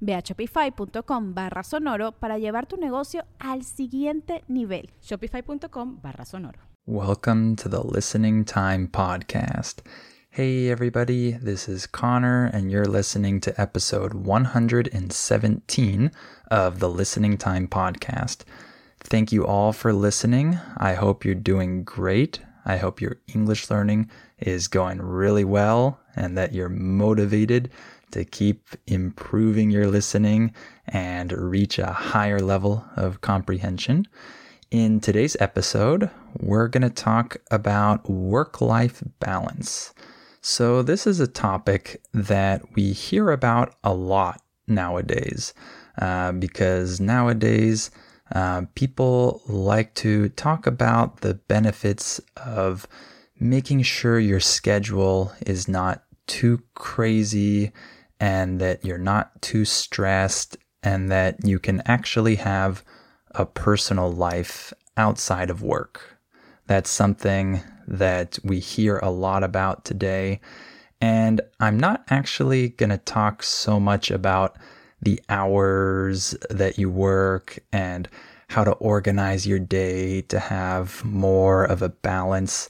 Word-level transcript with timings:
Ve 0.00 0.14
a 0.14 0.22
shopify.com 0.22 1.34
barra 1.34 1.62
sonoro 1.62 2.12
para 2.12 2.38
llevar 2.38 2.66
tu 2.66 2.76
negocio 2.76 3.24
al 3.38 3.64
siguiente 3.64 4.44
nivel. 4.48 4.90
Shopify.com 5.00 6.00
barra 6.02 6.24
sonoro. 6.24 6.58
Welcome 6.86 7.54
to 7.56 7.68
the 7.68 7.82
Listening 7.82 8.44
Time 8.44 8.88
Podcast. 8.88 9.82
Hey, 10.30 10.68
everybody, 10.70 11.32
this 11.32 11.68
is 11.68 11.86
Connor, 11.86 12.46
and 12.46 12.70
you're 12.70 12.86
listening 12.86 13.40
to 13.40 13.60
episode 13.60 14.14
117 14.14 16.10
of 16.50 16.78
the 16.78 16.88
Listening 16.88 17.36
Time 17.36 17.66
Podcast. 17.66 18.44
Thank 19.00 19.32
you 19.32 19.46
all 19.46 19.72
for 19.72 19.92
listening. 19.92 20.58
I 20.76 20.94
hope 20.94 21.24
you're 21.24 21.34
doing 21.34 21.82
great. 21.82 22.40
I 22.64 22.76
hope 22.76 23.00
your 23.00 23.16
English 23.34 23.70
learning 23.70 24.10
is 24.38 24.68
going 24.68 25.02
really 25.02 25.44
well 25.44 25.98
and 26.14 26.36
that 26.36 26.52
you're 26.52 26.68
motivated 26.68 27.70
to 28.12 28.24
keep 28.24 28.68
improving 28.86 29.70
your 29.70 29.86
listening 29.86 30.52
and 30.86 31.32
reach 31.32 31.78
a 31.78 31.92
higher 31.92 32.40
level 32.40 32.84
of 32.96 33.20
comprehension. 33.20 34.06
In 34.70 35.00
today's 35.00 35.36
episode, 35.40 36.10
we're 36.38 36.68
going 36.68 36.82
to 36.82 36.90
talk 36.90 37.38
about 37.50 38.08
work 38.08 38.60
life 38.60 39.02
balance. 39.18 39.94
So, 40.40 40.82
this 40.82 41.06
is 41.06 41.20
a 41.20 41.26
topic 41.26 42.00
that 42.12 42.62
we 42.74 42.92
hear 42.92 43.30
about 43.30 43.74
a 43.82 43.92
lot 43.92 44.42
nowadays 44.66 45.54
uh, 46.00 46.32
because 46.32 47.00
nowadays 47.00 47.90
uh, 48.32 48.62
people 48.74 49.42
like 49.46 49.94
to 49.94 50.28
talk 50.30 50.66
about 50.66 51.22
the 51.22 51.34
benefits 51.34 52.20
of 52.36 52.86
making 53.40 53.82
sure 53.82 54.18
your 54.18 54.40
schedule 54.40 55.32
is 55.46 55.66
not 55.68 56.04
too 56.26 56.62
crazy 56.74 57.72
and 58.20 58.60
that 58.60 58.84
you're 58.84 58.98
not 58.98 59.40
too 59.42 59.64
stressed 59.64 60.56
and 60.82 61.10
that 61.10 61.44
you 61.44 61.58
can 61.58 61.82
actually 61.86 62.36
have 62.36 62.84
a 63.32 63.44
personal 63.46 64.10
life 64.10 64.72
outside 64.96 65.50
of 65.50 65.62
work. 65.62 66.18
That's 66.66 66.90
something 66.90 67.62
that 67.86 68.38
we 68.44 68.58
hear 68.58 68.98
a 68.98 69.10
lot 69.10 69.42
about 69.42 69.84
today. 69.84 70.40
And 71.00 71.40
I'm 71.60 71.78
not 71.78 72.04
actually 72.10 72.70
going 72.70 72.90
to 72.90 72.98
talk 72.98 73.42
so 73.42 73.78
much 73.78 74.10
about 74.10 74.56
the 75.00 75.20
hours 75.28 76.36
that 76.50 76.78
you 76.78 76.90
work 76.90 77.58
and 77.72 78.08
how 78.48 78.64
to 78.64 78.72
organize 78.72 79.46
your 79.46 79.58
day 79.58 80.22
to 80.22 80.38
have 80.40 81.04
more 81.04 81.64
of 81.64 81.82
a 81.82 81.88
balance. 81.88 82.68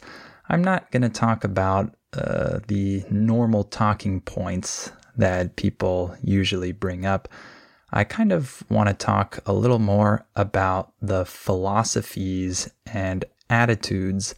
I'm 0.48 0.62
not 0.62 0.90
going 0.90 1.02
to 1.02 1.08
talk 1.08 1.44
about 1.44 1.94
uh, 2.12 2.60
the 2.68 3.04
normal 3.10 3.64
talking 3.64 4.20
points 4.20 4.92
that 5.18 5.56
people 5.56 6.16
usually 6.22 6.72
bring 6.72 7.04
up, 7.04 7.28
I 7.90 8.04
kind 8.04 8.32
of 8.32 8.62
want 8.70 8.88
to 8.88 8.94
talk 8.94 9.40
a 9.46 9.52
little 9.52 9.78
more 9.78 10.26
about 10.36 10.92
the 11.00 11.24
philosophies 11.24 12.70
and 12.86 13.24
attitudes 13.50 14.34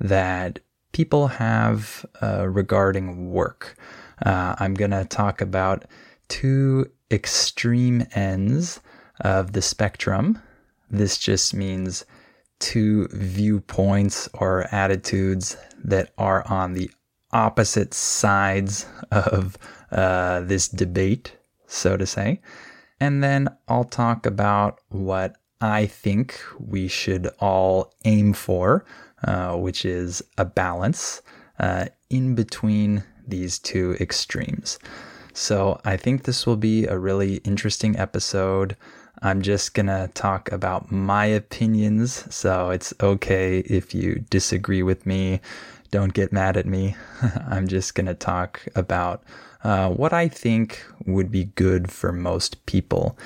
that 0.00 0.58
people 0.92 1.28
have 1.28 2.06
uh, 2.22 2.48
regarding 2.48 3.30
work. 3.30 3.76
Uh, 4.24 4.54
I'm 4.58 4.74
going 4.74 4.90
to 4.92 5.04
talk 5.04 5.40
about 5.40 5.84
two 6.28 6.90
extreme 7.10 8.06
ends 8.14 8.80
of 9.20 9.52
the 9.52 9.62
spectrum. 9.62 10.40
This 10.90 11.18
just 11.18 11.54
means 11.54 12.04
two 12.58 13.08
viewpoints 13.12 14.28
or 14.34 14.66
attitudes 14.74 15.56
that 15.82 16.12
are 16.16 16.46
on 16.48 16.72
the 16.72 16.90
opposite 17.32 17.92
sides 17.92 18.86
of 19.10 19.58
uh, 19.94 20.40
this 20.40 20.68
debate, 20.68 21.36
so 21.66 21.96
to 21.96 22.06
say. 22.06 22.40
And 23.00 23.22
then 23.22 23.48
I'll 23.68 23.84
talk 23.84 24.26
about 24.26 24.80
what 24.88 25.36
I 25.60 25.86
think 25.86 26.40
we 26.58 26.88
should 26.88 27.28
all 27.38 27.94
aim 28.04 28.32
for, 28.32 28.84
uh, 29.26 29.56
which 29.56 29.84
is 29.84 30.22
a 30.36 30.44
balance 30.44 31.22
uh, 31.58 31.86
in 32.10 32.34
between 32.34 33.04
these 33.26 33.58
two 33.58 33.96
extremes. 34.00 34.78
So 35.32 35.80
I 35.84 35.96
think 35.96 36.24
this 36.24 36.46
will 36.46 36.56
be 36.56 36.86
a 36.86 36.98
really 36.98 37.36
interesting 37.38 37.96
episode. 37.98 38.76
I'm 39.22 39.42
just 39.42 39.74
going 39.74 39.86
to 39.86 40.10
talk 40.14 40.52
about 40.52 40.92
my 40.92 41.24
opinions, 41.26 42.24
so 42.34 42.70
it's 42.70 42.92
okay 43.00 43.60
if 43.60 43.94
you 43.94 44.24
disagree 44.30 44.82
with 44.82 45.06
me. 45.06 45.40
Don't 45.90 46.12
get 46.12 46.32
mad 46.32 46.56
at 46.56 46.66
me. 46.66 46.96
I'm 47.48 47.68
just 47.68 47.94
going 47.94 48.06
to 48.06 48.14
talk 48.14 48.60
about 48.74 49.22
uh, 49.64 49.88
what 49.90 50.12
I 50.12 50.28
think 50.28 50.84
would 51.06 51.30
be 51.30 51.44
good 51.44 51.90
for 51.90 52.12
most 52.12 52.64
people. 52.66 53.18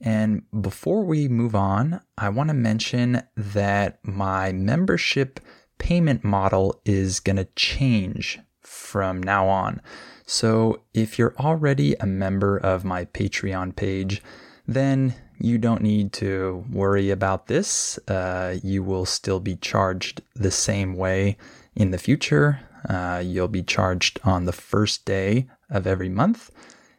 And 0.00 0.42
before 0.60 1.04
we 1.04 1.28
move 1.28 1.54
on, 1.54 2.00
I 2.18 2.28
want 2.28 2.48
to 2.48 2.54
mention 2.54 3.22
that 3.36 3.98
my 4.04 4.52
membership 4.52 5.40
payment 5.78 6.24
model 6.24 6.80
is 6.84 7.20
going 7.20 7.36
to 7.36 7.48
change 7.56 8.38
from 8.60 9.22
now 9.22 9.48
on. 9.48 9.80
So 10.26 10.82
if 10.92 11.18
you're 11.18 11.36
already 11.38 11.94
a 11.94 12.06
member 12.06 12.58
of 12.58 12.84
my 12.84 13.04
Patreon 13.06 13.76
page, 13.76 14.22
then 14.66 15.14
you 15.38 15.58
don't 15.58 15.82
need 15.82 16.12
to 16.14 16.64
worry 16.70 17.10
about 17.10 17.46
this. 17.46 17.98
Uh, 18.08 18.56
you 18.62 18.82
will 18.82 19.06
still 19.06 19.38
be 19.38 19.56
charged 19.56 20.22
the 20.34 20.50
same 20.50 20.96
way 20.96 21.36
in 21.74 21.90
the 21.90 21.98
future. 21.98 22.60
Uh, 22.88 23.22
you'll 23.24 23.48
be 23.48 23.62
charged 23.62 24.18
on 24.24 24.44
the 24.44 24.52
first 24.52 25.04
day 25.04 25.46
of 25.70 25.86
every 25.86 26.08
month, 26.08 26.50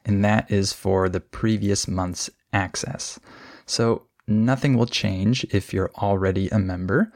and 0.05 0.23
that 0.23 0.49
is 0.51 0.73
for 0.73 1.09
the 1.09 1.19
previous 1.19 1.87
month's 1.87 2.29
access. 2.53 3.19
So 3.65 4.07
nothing 4.27 4.77
will 4.77 4.85
change 4.85 5.45
if 5.51 5.73
you're 5.73 5.91
already 5.97 6.49
a 6.49 6.59
member, 6.59 7.11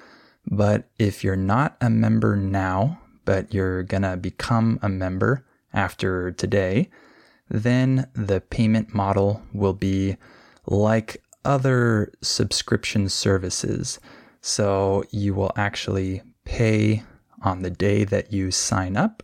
but 0.46 0.90
if 0.98 1.24
you're 1.24 1.36
not 1.36 1.78
a 1.82 1.90
member 1.90 2.36
now, 2.36 3.00
but 3.26 3.54
you're 3.54 3.84
gonna 3.84 4.18
become 4.18 4.80
a 4.82 4.90
member 4.90 5.46
after 5.74 6.32
today, 6.32 6.90
then 7.50 8.08
the 8.14 8.42
payment 8.42 8.94
model 8.94 9.42
will 9.54 9.74
be 9.74 10.18
like 10.66 11.22
other 11.44 12.12
subscription 12.22 13.10
services. 13.10 14.00
So 14.42 15.04
you 15.12 15.34
will 15.34 15.52
actually 15.56 16.22
pay 16.46 17.04
on 17.42 17.62
the 17.62 17.70
day 17.70 18.04
that 18.06 18.32
you 18.32 18.52
sign 18.52 18.96
up, 18.96 19.24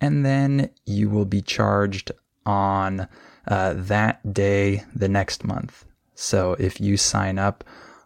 and 0.00 0.24
then 0.24 0.70
you 0.86 1.08
will 1.10 1.24
be 1.24 1.42
charged 1.42 2.12
on 2.46 3.08
uh, 3.46 3.74
that 3.76 4.32
day 4.32 4.84
the 4.94 5.08
next 5.08 5.44
month. 5.44 5.84
So 6.14 6.54
if 6.58 6.80
you 6.80 6.96
sign 6.96 7.38
up 7.38 7.64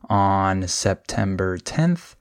on 0.09 0.67
September 0.69 1.59
10th, 1.59 2.15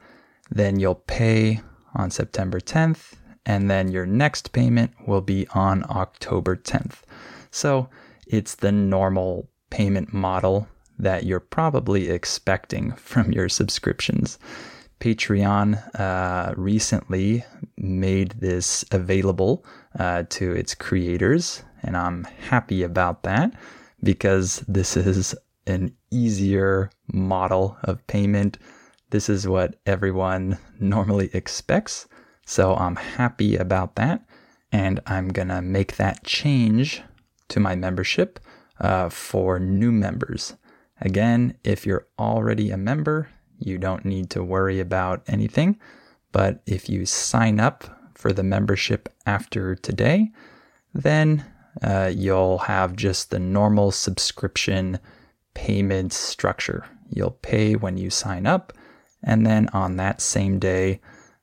then 0.50 0.80
you'll 0.80 0.96
pay 0.96 1.62
on 1.96 2.12
September 2.12 2.60
10th, 2.60 3.14
and 3.46 3.70
then 3.70 3.92
your 3.92 4.06
next 4.06 4.52
payment 4.52 4.92
will 5.08 5.22
be 5.22 5.48
on 5.54 5.84
October 5.90 6.56
10th. 6.56 7.02
So 7.52 7.90
it's 8.28 8.56
the 8.56 8.72
normal 8.72 9.50
payment 9.70 10.14
model 10.14 10.68
that 10.98 11.24
you're 11.24 11.40
probably 11.40 12.10
expecting 12.10 12.92
from 12.96 13.32
your 13.32 13.50
subscriptions. 13.50 14.40
Patreon 15.04 16.00
uh, 16.00 16.54
recently 16.56 17.44
made 17.78 18.32
this 18.40 18.86
available 18.92 19.66
uh, 20.00 20.24
to 20.30 20.54
its 20.54 20.74
creators, 20.76 21.64
and 21.82 21.98
I'm 21.98 22.24
happy 22.24 22.84
about 22.84 23.24
that 23.24 23.54
because 24.02 24.64
this 24.68 24.96
is 24.96 25.36
an 25.68 25.94
easier 26.12 26.90
model 27.12 27.78
of 27.84 28.06
payment 28.08 28.58
this 29.14 29.30
is 29.30 29.48
what 29.48 29.76
everyone 29.86 30.58
normally 30.80 31.30
expects. 31.34 32.08
So 32.48 32.74
I'm 32.74 32.96
happy 32.96 33.56
about 33.56 33.96
that. 33.96 34.26
And 34.72 35.00
I'm 35.06 35.28
going 35.28 35.50
to 35.50 35.62
make 35.62 35.98
that 35.98 36.24
change 36.24 37.04
to 37.50 37.60
my 37.60 37.76
membership 37.76 38.40
uh, 38.80 39.10
for 39.10 39.60
new 39.60 39.92
members. 39.92 40.56
Again, 41.00 41.56
if 41.64 41.86
you're 41.86 42.08
already 42.18 42.72
a 42.72 42.78
member, 42.78 43.30
you 43.60 43.78
don't 43.78 44.06
need 44.06 44.30
to 44.32 44.44
worry 44.44 44.80
about 44.80 45.24
anything. 45.28 45.80
But 46.32 46.62
if 46.66 46.90
you 46.90 47.06
sign 47.06 47.60
up 47.60 47.84
for 48.16 48.34
the 48.34 48.44
membership 48.44 49.10
after 49.26 49.76
today, 49.76 50.32
then 50.94 51.46
uh, 51.82 52.12
you'll 52.14 52.60
have 52.60 52.96
just 52.96 53.30
the 53.30 53.40
normal 53.40 53.92
subscription 53.92 55.00
payment 55.54 56.14
structure. 56.14 56.86
You'll 57.10 57.32
pay 57.42 57.76
when 57.76 57.98
you 57.98 58.10
sign 58.10 58.48
up, 58.48 58.74
and 59.24 59.46
then 59.46 59.70
on 59.74 59.98
that 59.98 60.22
same 60.22 60.60
day, 60.60 61.02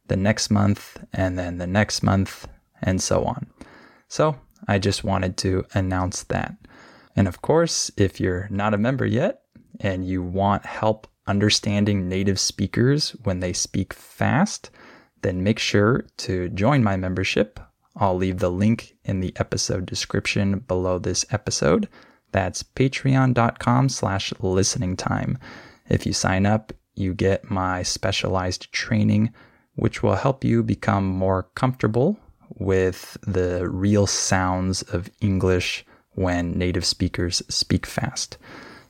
the 0.08 0.16
next 0.16 0.50
month, 0.50 0.98
and 1.12 1.38
then 1.38 1.58
the 1.58 1.66
next 1.66 2.02
month, 2.02 2.48
and 2.82 3.00
so 3.00 3.24
on. 3.24 3.46
So 4.08 4.36
I 4.66 4.78
just 4.78 5.04
wanted 5.04 5.36
to 5.38 5.66
announce 5.74 6.24
that. 6.24 6.56
And 7.14 7.28
of 7.28 7.42
course, 7.42 7.90
if 7.96 8.20
you're 8.20 8.48
not 8.50 8.74
a 8.74 8.78
member 8.78 9.06
yet 9.06 9.42
and 9.80 10.06
you 10.06 10.22
want 10.22 10.66
help 10.66 11.06
understanding 11.30 12.08
native 12.08 12.40
speakers 12.40 13.10
when 13.22 13.38
they 13.38 13.52
speak 13.52 13.94
fast, 13.94 14.68
then 15.22 15.44
make 15.44 15.60
sure 15.60 16.04
to 16.16 16.48
join 16.48 16.82
my 16.82 16.96
membership. 16.96 17.60
I'll 17.94 18.16
leave 18.16 18.40
the 18.40 18.50
link 18.50 18.96
in 19.04 19.20
the 19.20 19.32
episode 19.36 19.86
description 19.86 20.58
below 20.58 20.98
this 20.98 21.24
episode. 21.30 21.88
That's 22.32 22.64
patreon.com 22.64 23.88
slash 23.90 24.32
listening 24.40 24.96
time. 24.96 25.38
If 25.88 26.04
you 26.04 26.12
sign 26.12 26.46
up, 26.46 26.72
you 26.94 27.14
get 27.14 27.48
my 27.48 27.84
specialized 27.84 28.72
training, 28.72 29.32
which 29.76 30.02
will 30.02 30.16
help 30.16 30.42
you 30.42 30.64
become 30.64 31.06
more 31.06 31.44
comfortable 31.54 32.18
with 32.58 33.16
the 33.22 33.68
real 33.70 34.08
sounds 34.08 34.82
of 34.82 35.08
English 35.20 35.84
when 36.14 36.58
native 36.58 36.84
speakers 36.84 37.40
speak 37.48 37.86
fast. 37.86 38.36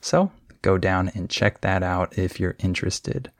So 0.00 0.32
go 0.62 0.78
down 0.78 1.10
and 1.14 1.30
check 1.30 1.60
that 1.60 1.82
out 1.82 2.16
if 2.18 2.38
you're 2.38 2.56
interested. 2.58 3.30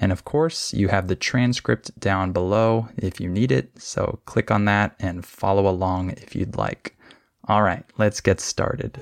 And 0.00 0.12
of 0.12 0.24
course, 0.24 0.72
you 0.72 0.88
have 0.88 1.08
the 1.08 1.16
transcript 1.16 1.98
down 1.98 2.32
below 2.32 2.88
if 2.96 3.20
you 3.20 3.28
need 3.28 3.50
it, 3.50 3.80
so 3.80 4.20
click 4.26 4.50
on 4.50 4.64
that 4.66 4.94
and 5.00 5.26
follow 5.26 5.68
along 5.68 6.10
if 6.10 6.36
you'd 6.36 6.56
like. 6.56 6.96
All 7.48 7.62
right, 7.62 7.84
let's 7.96 8.20
get 8.20 8.40
started. 8.40 9.00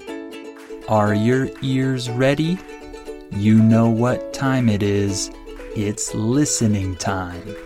Are 0.89 1.15
your 1.15 1.51
ears 1.63 2.09
ready? 2.09 2.59
You 3.33 3.57
know 3.61 3.91
what 3.91 4.33
time 4.33 4.69
it 4.69 4.83
is. 4.83 5.31
It's 5.75 6.15
listening 6.15 6.97
time. 6.97 7.57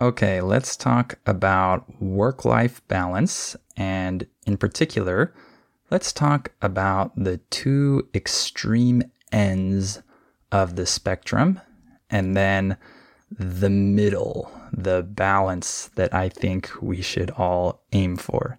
Okay, 0.00 0.40
let's 0.40 0.76
talk 0.76 1.18
about 1.26 2.02
work 2.02 2.44
life 2.44 2.82
balance. 2.88 3.56
And 3.76 4.26
in 4.44 4.56
particular, 4.56 5.32
let's 5.92 6.10
talk 6.10 6.52
about 6.62 7.12
the 7.22 7.36
two 7.50 8.08
extreme 8.14 9.02
ends 9.30 10.00
of 10.50 10.74
the 10.74 10.86
spectrum 10.86 11.60
and 12.08 12.34
then 12.34 12.78
the 13.30 13.68
middle, 13.68 14.50
the 14.72 15.02
balance 15.02 15.90
that 15.96 16.14
I 16.14 16.30
think 16.30 16.70
we 16.80 17.02
should 17.02 17.30
all 17.32 17.82
aim 17.92 18.16
for. 18.16 18.58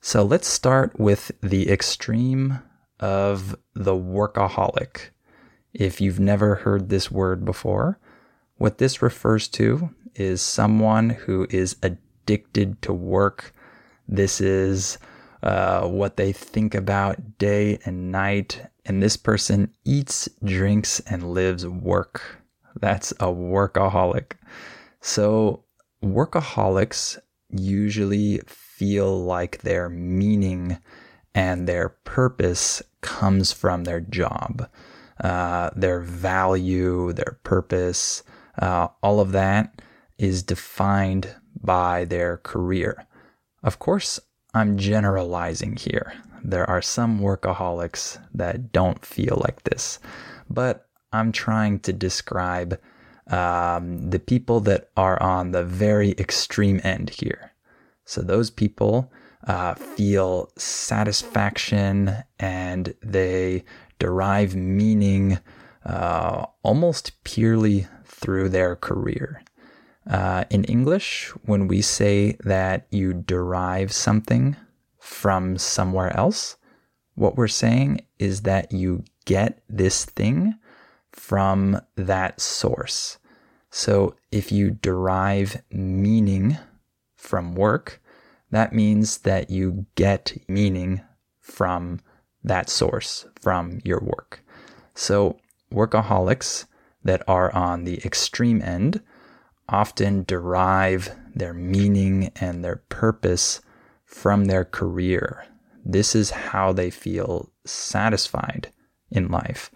So 0.00 0.22
let's 0.22 0.46
start 0.46 0.96
with 0.96 1.32
the 1.40 1.68
extreme 1.68 2.60
of 3.00 3.56
the 3.74 3.96
workaholic. 3.96 5.10
If 5.74 6.00
you've 6.00 6.20
never 6.20 6.54
heard 6.54 6.88
this 6.88 7.10
word 7.10 7.44
before, 7.44 7.98
what 8.58 8.78
this 8.78 9.02
refers 9.02 9.48
to 9.48 9.90
is 10.14 10.40
someone 10.40 11.10
who 11.10 11.48
is 11.50 11.74
addicted 11.82 12.80
to 12.82 12.92
work. 12.92 13.52
This 14.06 14.40
is 14.40 14.98
uh, 15.42 15.86
what 15.86 16.16
they 16.16 16.32
think 16.32 16.74
about 16.74 17.38
day 17.38 17.78
and 17.84 18.12
night. 18.12 18.66
And 18.84 19.02
this 19.02 19.16
person 19.16 19.72
eats, 19.84 20.28
drinks, 20.44 21.00
and 21.00 21.32
lives 21.32 21.66
work. 21.66 22.42
That's 22.78 23.12
a 23.12 23.26
workaholic. 23.26 24.32
So, 25.00 25.64
workaholics 26.02 27.18
usually 27.50 28.40
feel 28.46 29.24
like 29.24 29.62
their 29.62 29.88
meaning 29.88 30.78
and 31.34 31.66
their 31.66 31.88
purpose 31.88 32.82
comes 33.00 33.52
from 33.52 33.84
their 33.84 34.00
job. 34.00 34.68
Uh, 35.20 35.70
their 35.76 36.00
value, 36.00 37.12
their 37.12 37.38
purpose, 37.44 38.22
uh, 38.58 38.88
all 39.02 39.20
of 39.20 39.32
that 39.32 39.82
is 40.18 40.42
defined 40.42 41.34
by 41.62 42.04
their 42.04 42.38
career. 42.38 43.06
Of 43.62 43.78
course, 43.78 44.18
I'm 44.54 44.76
generalizing 44.76 45.76
here. 45.76 46.12
There 46.42 46.68
are 46.68 46.82
some 46.82 47.20
workaholics 47.20 48.18
that 48.34 48.72
don't 48.72 49.04
feel 49.04 49.40
like 49.44 49.62
this, 49.62 49.98
but 50.48 50.88
I'm 51.12 51.32
trying 51.32 51.80
to 51.80 51.92
describe 51.92 52.80
um, 53.28 54.10
the 54.10 54.18
people 54.18 54.60
that 54.60 54.90
are 54.96 55.22
on 55.22 55.52
the 55.52 55.64
very 55.64 56.12
extreme 56.12 56.80
end 56.82 57.10
here. 57.10 57.52
So, 58.04 58.22
those 58.22 58.50
people 58.50 59.12
uh, 59.46 59.74
feel 59.74 60.50
satisfaction 60.56 62.16
and 62.38 62.94
they 63.02 63.64
derive 63.98 64.56
meaning 64.56 65.38
uh, 65.84 66.46
almost 66.62 67.22
purely 67.24 67.86
through 68.04 68.48
their 68.48 68.74
career. 68.76 69.42
Uh, 70.08 70.44
in 70.50 70.64
English, 70.64 71.30
when 71.44 71.68
we 71.68 71.82
say 71.82 72.36
that 72.44 72.86
you 72.90 73.12
derive 73.12 73.92
something 73.92 74.56
from 74.98 75.58
somewhere 75.58 76.14
else, 76.16 76.56
what 77.14 77.36
we're 77.36 77.48
saying 77.48 78.00
is 78.18 78.42
that 78.42 78.72
you 78.72 79.04
get 79.26 79.62
this 79.68 80.04
thing 80.04 80.54
from 81.12 81.80
that 81.96 82.40
source. 82.40 83.18
So 83.70 84.14
if 84.32 84.50
you 84.50 84.70
derive 84.70 85.62
meaning 85.70 86.56
from 87.16 87.54
work, 87.54 88.00
that 88.50 88.72
means 88.72 89.18
that 89.18 89.50
you 89.50 89.86
get 89.94 90.36
meaning 90.48 91.02
from 91.40 92.00
that 92.42 92.68
source, 92.68 93.26
from 93.40 93.80
your 93.84 94.00
work. 94.00 94.42
So 94.94 95.38
workaholics 95.72 96.66
that 97.04 97.22
are 97.28 97.54
on 97.54 97.84
the 97.84 97.98
extreme 98.04 98.62
end 98.62 99.02
often 99.70 100.24
derive 100.24 101.10
their 101.34 101.54
meaning 101.54 102.30
and 102.36 102.64
their 102.64 102.82
purpose 102.88 103.60
from 104.04 104.46
their 104.46 104.64
career. 104.64 105.46
This 105.84 106.14
is 106.14 106.30
how 106.30 106.72
they 106.72 106.90
feel 106.90 107.50
satisfied 107.64 108.70
in 109.10 109.28
life. 109.28 109.70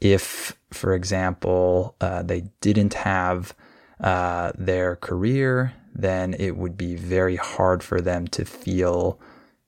If, 0.00 0.56
for 0.70 0.94
example, 0.94 1.96
uh, 2.00 2.22
they 2.22 2.50
didn't 2.60 2.94
have 2.94 3.54
uh, 4.00 4.52
their 4.56 4.96
career, 4.96 5.74
then 5.94 6.34
it 6.38 6.56
would 6.56 6.76
be 6.76 6.94
very 6.94 7.36
hard 7.36 7.82
for 7.82 8.00
them 8.00 8.26
to 8.28 8.44
feel 8.44 9.20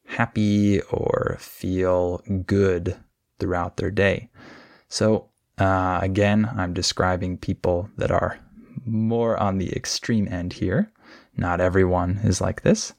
happy 0.06 0.80
or 0.82 1.37
feel 1.40 2.23
good 2.46 2.96
throughout 3.38 3.76
their 3.76 3.90
day. 3.90 4.28
So, 4.88 5.30
uh, 5.58 5.99
again, 6.02 6.50
I'm 6.56 6.73
describing 6.73 7.38
people 7.38 7.90
that 7.96 8.11
are 8.11 8.38
more 8.90 9.37
on 9.38 9.59
the 9.59 9.75
extreme 9.75 10.28
end 10.28 10.54
here. 10.54 10.92
Not 11.37 11.61
everyone 11.61 12.20
is 12.25 12.40
like 12.40 12.62
this. 12.62 12.92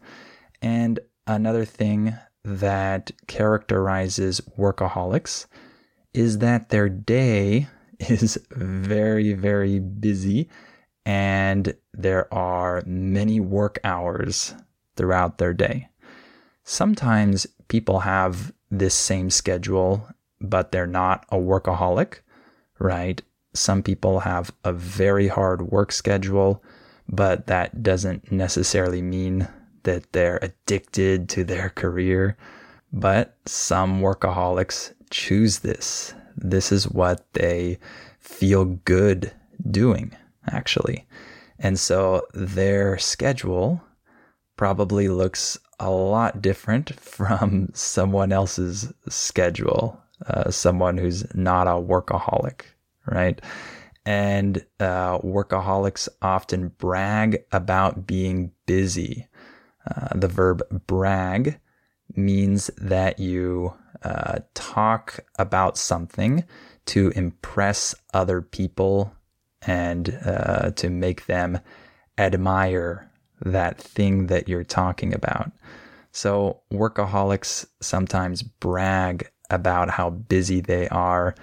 And 0.61 0.99
another 1.27 1.65
thing 1.65 2.15
that 2.43 3.11
characterizes 3.27 4.41
workaholics 4.57 5.45
is 6.13 6.39
that 6.39 6.69
their 6.69 6.89
day 6.89 7.67
is 7.99 8.39
very, 8.51 9.33
very 9.33 9.79
busy 9.79 10.49
and 11.05 11.75
there 11.93 12.31
are 12.33 12.83
many 12.85 13.39
work 13.39 13.79
hours 13.83 14.53
throughout 14.95 15.37
their 15.37 15.53
day. 15.53 15.89
Sometimes 16.63 17.47
people 17.67 18.01
have 18.01 18.53
this 18.69 18.93
same 18.93 19.29
schedule, 19.29 20.07
but 20.39 20.71
they're 20.71 20.87
not 20.87 21.25
a 21.29 21.37
workaholic, 21.37 22.19
right? 22.79 23.21
Some 23.53 23.83
people 23.83 24.21
have 24.21 24.51
a 24.63 24.71
very 24.71 25.27
hard 25.27 25.63
work 25.63 25.91
schedule, 25.91 26.63
but 27.09 27.47
that 27.47 27.83
doesn't 27.83 28.31
necessarily 28.31 29.01
mean 29.01 29.47
that 29.83 30.11
they're 30.13 30.39
addicted 30.41 31.27
to 31.29 31.43
their 31.43 31.69
career. 31.69 32.37
But 32.93 33.37
some 33.45 34.01
workaholics 34.01 34.93
choose 35.09 35.59
this. 35.59 36.13
This 36.37 36.71
is 36.71 36.89
what 36.89 37.25
they 37.33 37.77
feel 38.19 38.65
good 38.65 39.31
doing, 39.69 40.15
actually. 40.47 41.07
And 41.59 41.77
so 41.77 42.27
their 42.33 42.97
schedule 42.97 43.81
probably 44.55 45.09
looks 45.09 45.57
a 45.79 45.89
lot 45.89 46.41
different 46.41 46.97
from 46.99 47.69
someone 47.73 48.31
else's 48.31 48.93
schedule, 49.09 50.01
uh, 50.27 50.51
someone 50.51 50.97
who's 50.97 51.25
not 51.35 51.67
a 51.67 51.71
workaholic 51.71 52.61
right? 53.05 53.41
And 54.05 54.65
uh, 54.79 55.19
workaholics 55.19 56.09
often 56.21 56.69
brag 56.69 57.43
about 57.51 58.07
being 58.07 58.51
busy. 58.65 59.27
Uh, 59.89 60.09
the 60.15 60.27
verb 60.27 60.63
brag 60.87 61.59
means 62.15 62.67
that 62.77 63.19
you 63.19 63.73
uh, 64.03 64.39
talk 64.53 65.19
about 65.37 65.77
something 65.77 66.43
to 66.85 67.09
impress 67.15 67.93
other 68.13 68.41
people 68.41 69.13
and 69.61 70.17
uh, 70.25 70.71
to 70.71 70.89
make 70.89 71.27
them 71.27 71.59
admire 72.17 73.09
that 73.43 73.79
thing 73.79 74.27
that 74.27 74.49
you're 74.49 74.63
talking 74.63 75.13
about. 75.13 75.51
So, 76.11 76.61
workaholics 76.73 77.65
sometimes 77.81 78.41
brag 78.41 79.29
about 79.49 79.89
how 79.89 80.09
busy 80.09 80.59
they 80.59 80.89
are 80.89 81.35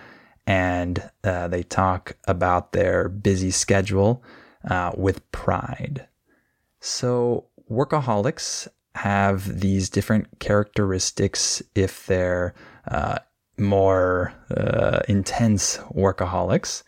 and 0.49 1.11
uh, 1.25 1.47
they 1.49 1.63
talk 1.63 2.17
about 2.27 2.73
their 2.73 3.11
busy 3.11 3.51
schedule 3.51 4.25
uh, 4.69 4.91
with 4.97 5.31
pride. 5.31 6.09
So, 6.81 7.45
workaholics 7.71 8.67
have 8.95 9.61
these 9.61 9.91
different 9.91 10.41
characteristics 10.41 11.63
if 11.75 12.07
they're 12.07 12.55
uh, 12.91 13.19
more 13.59 14.33
uh, 14.57 15.01
intense 15.07 15.77
workaholics. 15.95 16.83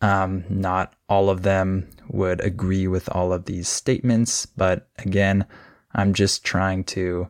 Um, 0.00 0.44
not 0.48 0.94
all 1.08 1.30
of 1.30 1.42
them 1.42 1.88
would 2.08 2.40
agree 2.40 2.86
with 2.86 3.08
all 3.08 3.32
of 3.32 3.46
these 3.46 3.68
statements, 3.68 4.46
but 4.46 4.88
again, 4.98 5.46
I'm 5.94 6.14
just 6.14 6.44
trying 6.44 6.84
to 6.84 7.28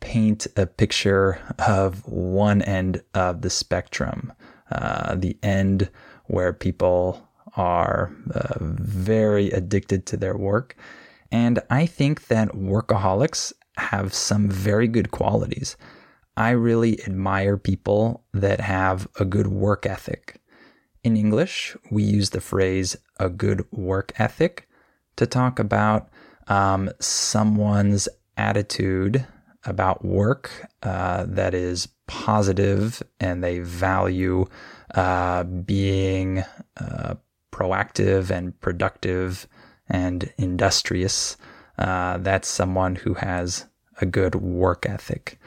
paint 0.00 0.46
a 0.56 0.66
picture 0.66 1.40
of 1.58 2.06
one 2.06 2.60
end 2.60 3.02
of 3.14 3.40
the 3.40 3.50
spectrum, 3.50 4.34
uh, 4.70 5.14
the 5.14 5.36
end 5.42 5.90
where 6.26 6.52
people 6.52 7.28
are 7.56 8.12
uh, 8.34 8.58
very 8.60 9.50
addicted 9.50 10.06
to 10.06 10.16
their 10.16 10.36
work. 10.36 10.76
And 11.30 11.60
I 11.70 11.86
think 11.86 12.28
that 12.28 12.52
workaholics 12.52 13.52
have 13.76 14.14
some 14.14 14.48
very 14.48 14.88
good 14.88 15.10
qualities. 15.10 15.76
I 16.36 16.50
really 16.50 17.02
admire 17.04 17.56
people 17.56 18.24
that 18.34 18.60
have 18.60 19.08
a 19.18 19.24
good 19.24 19.46
work 19.46 19.86
ethic. 19.86 20.40
In 21.02 21.16
English, 21.16 21.76
we 21.90 22.02
use 22.02 22.30
the 22.30 22.40
phrase 22.40 22.96
a 23.18 23.28
good 23.28 23.64
work 23.70 24.12
ethic 24.18 24.68
to 25.16 25.26
talk 25.26 25.58
about 25.58 26.08
um, 26.48 26.90
someone's 27.00 28.08
attitude 28.36 29.26
about 29.64 30.04
work 30.04 30.66
uh, 30.82 31.24
that 31.26 31.54
is 31.54 31.88
positive 32.06 33.02
and 33.20 33.42
they 33.42 33.60
value 33.60 34.46
uh, 34.94 35.44
being 35.44 36.44
uh, 36.76 37.14
proactive 37.52 38.30
and 38.30 38.58
productive 38.60 39.46
and 39.88 40.32
industrious. 40.38 41.36
Uh, 41.78 42.18
that's 42.18 42.48
someone 42.48 42.96
who 42.96 43.14
has 43.14 43.66
a 44.00 44.06
good 44.06 44.34
work 44.34 44.86
ethic. 44.86 45.38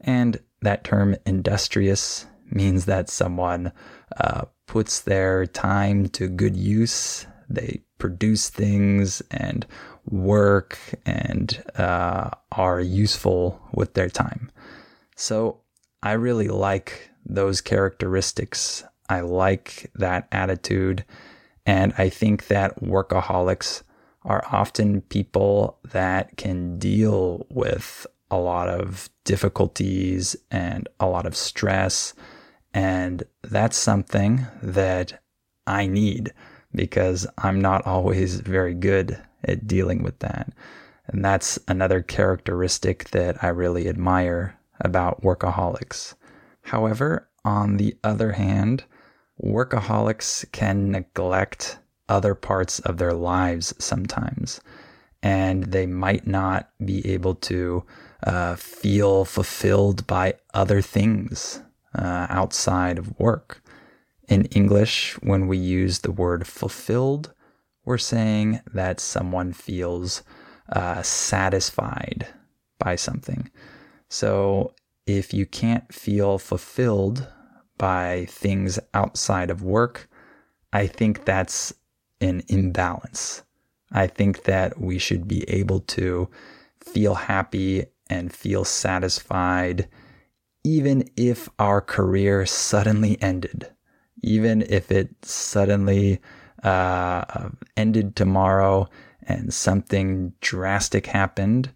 And 0.00 0.38
that 0.62 0.84
term 0.84 1.16
industrious 1.26 2.26
means 2.50 2.86
that 2.86 3.08
someone 3.08 3.72
uh, 4.16 4.44
puts 4.66 5.00
their 5.00 5.46
time 5.46 6.08
to 6.10 6.28
good 6.28 6.56
use. 6.56 7.26
They 7.48 7.82
produce 7.98 8.48
things 8.48 9.22
and 9.30 9.66
work 10.06 10.78
and 11.04 11.62
uh, 11.76 12.30
are 12.52 12.80
useful 12.80 13.60
with 13.72 13.94
their 13.94 14.08
time. 14.08 14.50
So 15.16 15.60
I 16.02 16.12
really 16.12 16.48
like 16.48 17.10
those 17.24 17.60
characteristics. 17.60 18.84
I 19.08 19.20
like 19.20 19.90
that 19.94 20.28
attitude. 20.32 21.04
And 21.66 21.92
I 21.98 22.08
think 22.08 22.46
that 22.48 22.80
workaholics 22.82 23.82
are 24.22 24.44
often 24.50 25.02
people 25.02 25.78
that 25.90 26.36
can 26.36 26.78
deal 26.78 27.46
with 27.50 28.06
a 28.30 28.36
lot 28.36 28.68
of 28.68 29.08
difficulties 29.24 30.36
and 30.50 30.88
a 31.00 31.06
lot 31.06 31.26
of 31.26 31.36
stress 31.36 32.14
and 32.74 33.24
that's 33.42 33.76
something 33.76 34.46
that 34.62 35.20
I 35.66 35.86
need 35.86 36.32
because 36.74 37.26
I'm 37.38 37.60
not 37.60 37.86
always 37.86 38.40
very 38.40 38.74
good 38.74 39.18
at 39.44 39.66
dealing 39.66 40.02
with 40.02 40.18
that. 40.20 40.52
And 41.06 41.24
that's 41.24 41.58
another 41.66 42.02
characteristic 42.02 43.10
that 43.10 43.42
I 43.42 43.48
really 43.48 43.88
admire 43.88 44.57
about 44.80 45.22
workaholics. 45.22 46.14
However, 46.62 47.28
on 47.44 47.76
the 47.76 47.96
other 48.04 48.32
hand, 48.32 48.84
workaholics 49.42 50.50
can 50.52 50.90
neglect 50.90 51.78
other 52.08 52.34
parts 52.34 52.78
of 52.80 52.98
their 52.98 53.12
lives 53.12 53.74
sometimes, 53.78 54.60
and 55.22 55.64
they 55.64 55.86
might 55.86 56.26
not 56.26 56.70
be 56.84 57.06
able 57.06 57.34
to 57.34 57.84
uh, 58.24 58.56
feel 58.56 59.24
fulfilled 59.24 60.06
by 60.06 60.34
other 60.54 60.80
things 60.82 61.62
uh, 61.94 62.26
outside 62.28 62.98
of 62.98 63.18
work. 63.18 63.62
In 64.28 64.44
English, 64.46 65.14
when 65.22 65.46
we 65.46 65.56
use 65.56 66.00
the 66.00 66.12
word 66.12 66.46
fulfilled, 66.46 67.32
we're 67.84 67.98
saying 67.98 68.60
that 68.74 69.00
someone 69.00 69.52
feels 69.52 70.22
uh, 70.70 71.02
satisfied 71.02 72.26
by 72.78 72.96
something. 72.96 73.50
So 74.08 74.74
if 75.06 75.32
you 75.32 75.46
can't 75.46 75.92
feel 75.92 76.38
fulfilled 76.38 77.26
by 77.76 78.26
things 78.28 78.78
outside 78.94 79.50
of 79.50 79.62
work, 79.62 80.08
I 80.72 80.86
think 80.86 81.24
that's 81.24 81.72
an 82.20 82.42
imbalance. 82.48 83.42
I 83.92 84.06
think 84.06 84.44
that 84.44 84.80
we 84.80 84.98
should 84.98 85.26
be 85.26 85.48
able 85.48 85.80
to 85.80 86.28
feel 86.80 87.14
happy 87.14 87.86
and 88.10 88.32
feel 88.32 88.64
satisfied 88.64 89.88
even 90.64 91.08
if 91.16 91.48
our 91.58 91.80
career 91.80 92.44
suddenly 92.44 93.20
ended, 93.22 93.68
even 94.22 94.62
if 94.62 94.90
it 94.90 95.08
suddenly 95.22 96.20
uh, 96.62 97.48
ended 97.76 98.16
tomorrow 98.16 98.88
and 99.22 99.54
something 99.54 100.32
drastic 100.40 101.06
happened, 101.06 101.70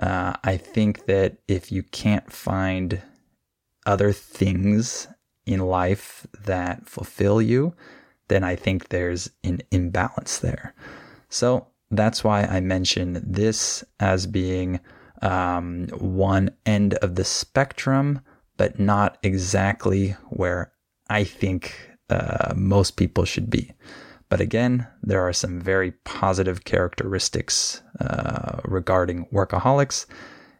uh, 0.00 0.34
I 0.42 0.56
think 0.56 1.06
that 1.06 1.38
if 1.48 1.70
you 1.70 1.82
can't 1.82 2.32
find 2.32 3.02
other 3.84 4.12
things 4.12 5.08
in 5.44 5.60
life 5.60 6.26
that 6.44 6.88
fulfill 6.88 7.42
you, 7.42 7.74
then 8.28 8.44
I 8.44 8.56
think 8.56 8.88
there's 8.88 9.30
an 9.44 9.60
imbalance 9.70 10.38
there. 10.38 10.74
So 11.28 11.66
that's 11.90 12.24
why 12.24 12.44
I 12.44 12.60
mention 12.60 13.22
this 13.24 13.84
as 14.00 14.26
being 14.26 14.80
um, 15.20 15.88
one 15.98 16.50
end 16.64 16.94
of 16.94 17.16
the 17.16 17.24
spectrum, 17.24 18.20
but 18.56 18.78
not 18.78 19.18
exactly 19.22 20.16
where 20.30 20.72
I 21.10 21.24
think 21.24 21.74
uh, 22.08 22.54
most 22.56 22.96
people 22.96 23.24
should 23.24 23.50
be. 23.50 23.72
But 24.32 24.40
again, 24.40 24.86
there 25.02 25.20
are 25.20 25.34
some 25.34 25.60
very 25.60 25.90
positive 26.04 26.64
characteristics 26.64 27.82
uh, 28.00 28.60
regarding 28.64 29.26
workaholics. 29.26 30.06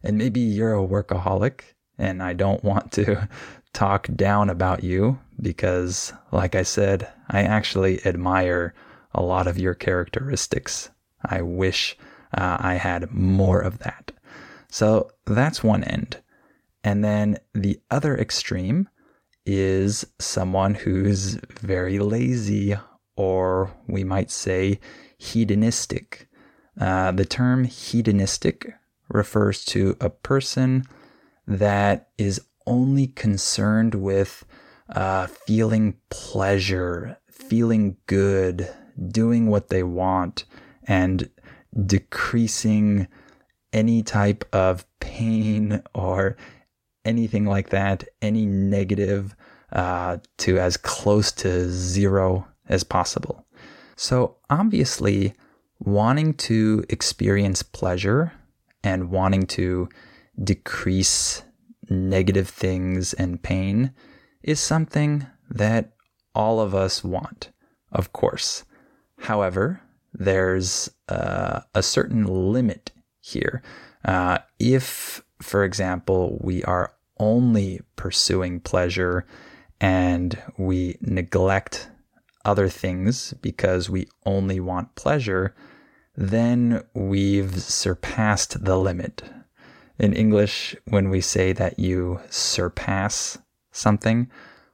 And 0.03 0.19
maybe 0.19 0.41
you're 0.41 0.75
a 0.75 0.87
workaholic, 0.87 1.63
and 1.97 2.23
I 2.23 2.35
don't 2.35 2.63
want 2.71 2.93
to 2.93 3.27
talk 3.73 4.09
down 4.15 4.51
about 4.51 4.85
you 4.85 5.19
because, 5.41 6.13
like 6.33 6.55
I 6.55 6.65
said, 6.65 7.09
I 7.31 7.45
actually 7.45 8.05
admire 8.05 8.75
a 9.15 9.23
lot 9.23 9.47
of 9.47 9.57
your 9.57 9.73
characteristics. 9.73 10.91
I 11.25 11.41
wish 11.41 11.97
uh, 12.37 12.59
I 12.61 12.75
had 12.75 13.11
more 13.11 13.63
of 13.63 13.79
that. 13.79 14.13
So 14.69 15.13
that's 15.25 15.65
one 15.65 15.83
end. 15.83 16.19
And 16.85 17.03
then 17.03 17.39
the 17.55 17.81
other 17.91 18.19
extreme 18.19 18.91
is 19.47 20.05
someone 20.19 20.75
who's 20.75 21.39
very 21.63 21.99
lazy, 21.99 22.77
or 23.17 23.75
we 23.87 24.05
might 24.05 24.31
say 24.31 24.81
hedonistic. 25.19 26.29
Uh, 26.81 27.13
the 27.13 27.25
term 27.25 27.65
hedonistic 27.65 28.75
refers 29.09 29.65
to 29.65 29.97
a 30.01 30.11
person 30.11 30.85
that 31.47 32.09
is 32.19 32.41
only 32.67 33.07
concerned 33.07 33.95
with 33.95 34.45
uh, 34.89 35.27
feeling 35.27 35.97
pleasure, 36.11 37.19
feeling 37.31 37.97
good, 38.07 38.69
doing 39.09 39.47
what 39.47 39.69
they 39.69 39.83
want, 39.83 40.45
and 40.85 41.29
decreasing 41.87 43.07
any 43.73 44.03
type 44.03 44.45
of 44.53 44.85
pain 45.01 45.83
or 45.95 46.37
anything 47.05 47.45
like 47.45 47.71
that, 47.71 48.05
any 48.21 48.47
negative, 48.47 49.35
uh, 49.73 50.19
to 50.37 50.59
as 50.59 50.77
close 50.77 51.33
to 51.33 51.69
zero 51.71 52.47
as 52.73 52.83
possible. 52.85 53.47
So, 53.97 54.37
obviously, 54.49 55.35
wanting 55.79 56.35
to 56.49 56.85
experience 56.89 57.63
pleasure 57.63 58.33
and 58.83 59.11
wanting 59.11 59.47
to 59.59 59.89
decrease 60.43 61.43
negative 61.91 62.49
things 62.49 63.13
and 63.15 63.43
pain 63.43 63.93
is 64.43 64.59
something 64.59 65.27
that 65.51 65.93
all 66.35 66.61
of 66.61 66.75
us 66.75 67.05
want. 67.05 67.51
of 67.93 68.13
course. 68.15 68.65
However, 69.19 69.83
there's 70.15 70.91
uh, 71.11 71.61
a 71.75 71.83
certain 71.83 72.25
limit 72.25 72.91
here. 73.21 73.63
Uh, 74.03 74.39
if, 74.59 75.23
for 75.43 75.63
example, 75.63 76.39
we 76.41 76.65
are 76.65 76.95
only 77.19 77.81
pursuing 77.97 78.61
pleasure 78.61 79.27
and 79.79 80.39
we 80.57 80.97
neglect 81.03 81.91
other 82.45 82.69
things 82.69 83.35
because 83.43 83.91
we 83.91 84.09
only 84.27 84.61
want 84.61 84.95
pleasure, 84.95 85.55
then 86.17 86.83
we've 86.95 87.61
surpassed 87.61 88.65
the 88.65 88.77
limit. 88.77 89.23
In 89.99 90.13
English, 90.13 90.77
when 90.87 91.11
we 91.11 91.21
say 91.21 91.53
that 91.53 91.79
you 91.79 92.21
surpass 92.29 93.39
something, 93.71 94.31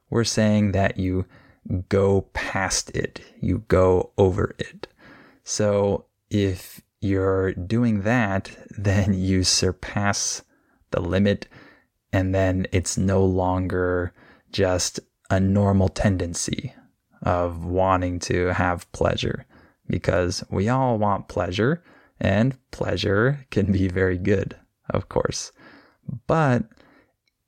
we're 0.09 0.23
saying 0.23 0.71
that 0.71 0.97
you 0.97 1.25
go 1.87 2.21
past 2.33 2.89
it, 2.91 3.21
you 3.39 3.63
go 3.67 4.11
over 4.17 4.55
it. 4.57 4.87
So 5.43 6.05
if 6.29 6.81
you're 6.99 7.53
doing 7.53 8.01
that, 8.01 8.51
then 8.77 9.13
you 9.13 9.43
surpass 9.43 10.43
the 10.91 11.01
limit, 11.01 11.47
and 12.11 12.33
then 12.33 12.65
it's 12.71 12.97
no 12.97 13.23
longer 13.23 14.13
just 14.51 14.99
a 15.29 15.39
normal 15.39 15.89
tendency 15.89 16.73
of 17.21 17.65
wanting 17.65 18.19
to 18.19 18.47
have 18.53 18.91
pleasure 18.91 19.45
because 19.87 20.43
we 20.49 20.69
all 20.69 20.97
want 20.97 21.27
pleasure, 21.27 21.83
and 22.19 22.57
pleasure 22.71 23.45
can 23.49 23.71
be 23.71 23.87
very 23.87 24.17
good, 24.17 24.55
of 24.89 25.09
course. 25.09 25.51
But 26.27 26.65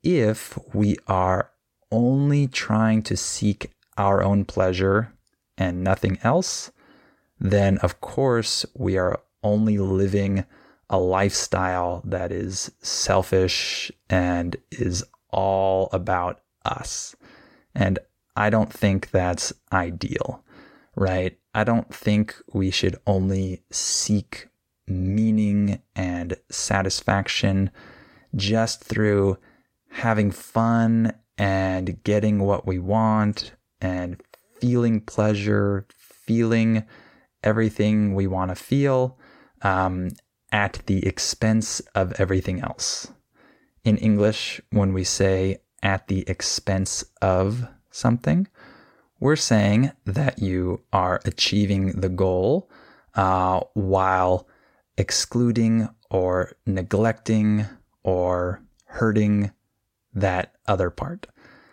if 0.02 0.58
we 0.74 0.96
are 1.06 1.50
only 1.90 2.48
trying 2.48 3.02
to 3.02 3.16
seek 3.16 3.70
our 3.96 4.22
own 4.22 4.44
pleasure 4.44 5.12
and 5.56 5.84
nothing 5.84 6.18
else, 6.22 6.70
then 7.38 7.78
of 7.78 8.00
course 8.00 8.64
we 8.74 8.96
are 8.96 9.20
only 9.42 9.78
living 9.78 10.44
a 10.88 10.98
lifestyle 10.98 12.02
that 12.04 12.32
is 12.32 12.70
selfish 12.80 13.92
and 14.10 14.56
is 14.70 15.04
all 15.30 15.88
about 15.92 16.40
us. 16.64 17.14
And 17.74 17.98
I 18.36 18.50
don't 18.50 18.72
think 18.72 19.10
that's 19.10 19.52
ideal, 19.72 20.44
right? 20.96 21.38
I 21.54 21.64
don't 21.64 21.92
think 21.94 22.34
we 22.52 22.70
should 22.70 22.96
only 23.06 23.62
seek 23.70 24.48
meaning 24.86 25.82
and 25.94 26.36
satisfaction 26.50 27.70
just 28.34 28.82
through 28.82 29.38
having 29.90 30.30
fun 30.30 31.12
and 31.36 32.02
getting 32.04 32.38
what 32.38 32.66
we 32.66 32.78
want 32.78 33.52
and 33.80 34.22
feeling 34.60 35.00
pleasure, 35.00 35.86
feeling 35.98 36.84
everything 37.42 38.14
we 38.14 38.26
want 38.26 38.50
to 38.50 38.54
feel 38.54 39.18
um, 39.62 40.08
at 40.50 40.80
the 40.86 41.04
expense 41.06 41.80
of 41.94 42.12
everything 42.18 42.60
else. 42.60 43.12
In 43.84 43.96
English, 43.98 44.60
when 44.70 44.92
we 44.92 45.04
say 45.04 45.58
at 45.82 46.06
the 46.06 46.28
expense 46.28 47.04
of 47.20 47.66
something, 47.92 48.48
we're 49.20 49.36
saying 49.36 49.92
that 50.04 50.40
you 50.40 50.82
are 50.92 51.20
achieving 51.24 52.00
the 52.00 52.08
goal 52.08 52.68
uh, 53.14 53.60
while 53.74 54.48
excluding 54.96 55.88
or 56.10 56.56
neglecting 56.66 57.66
or 58.02 58.62
hurting 58.86 59.52
that 60.12 60.54
other 60.66 60.90
part. 60.90 61.26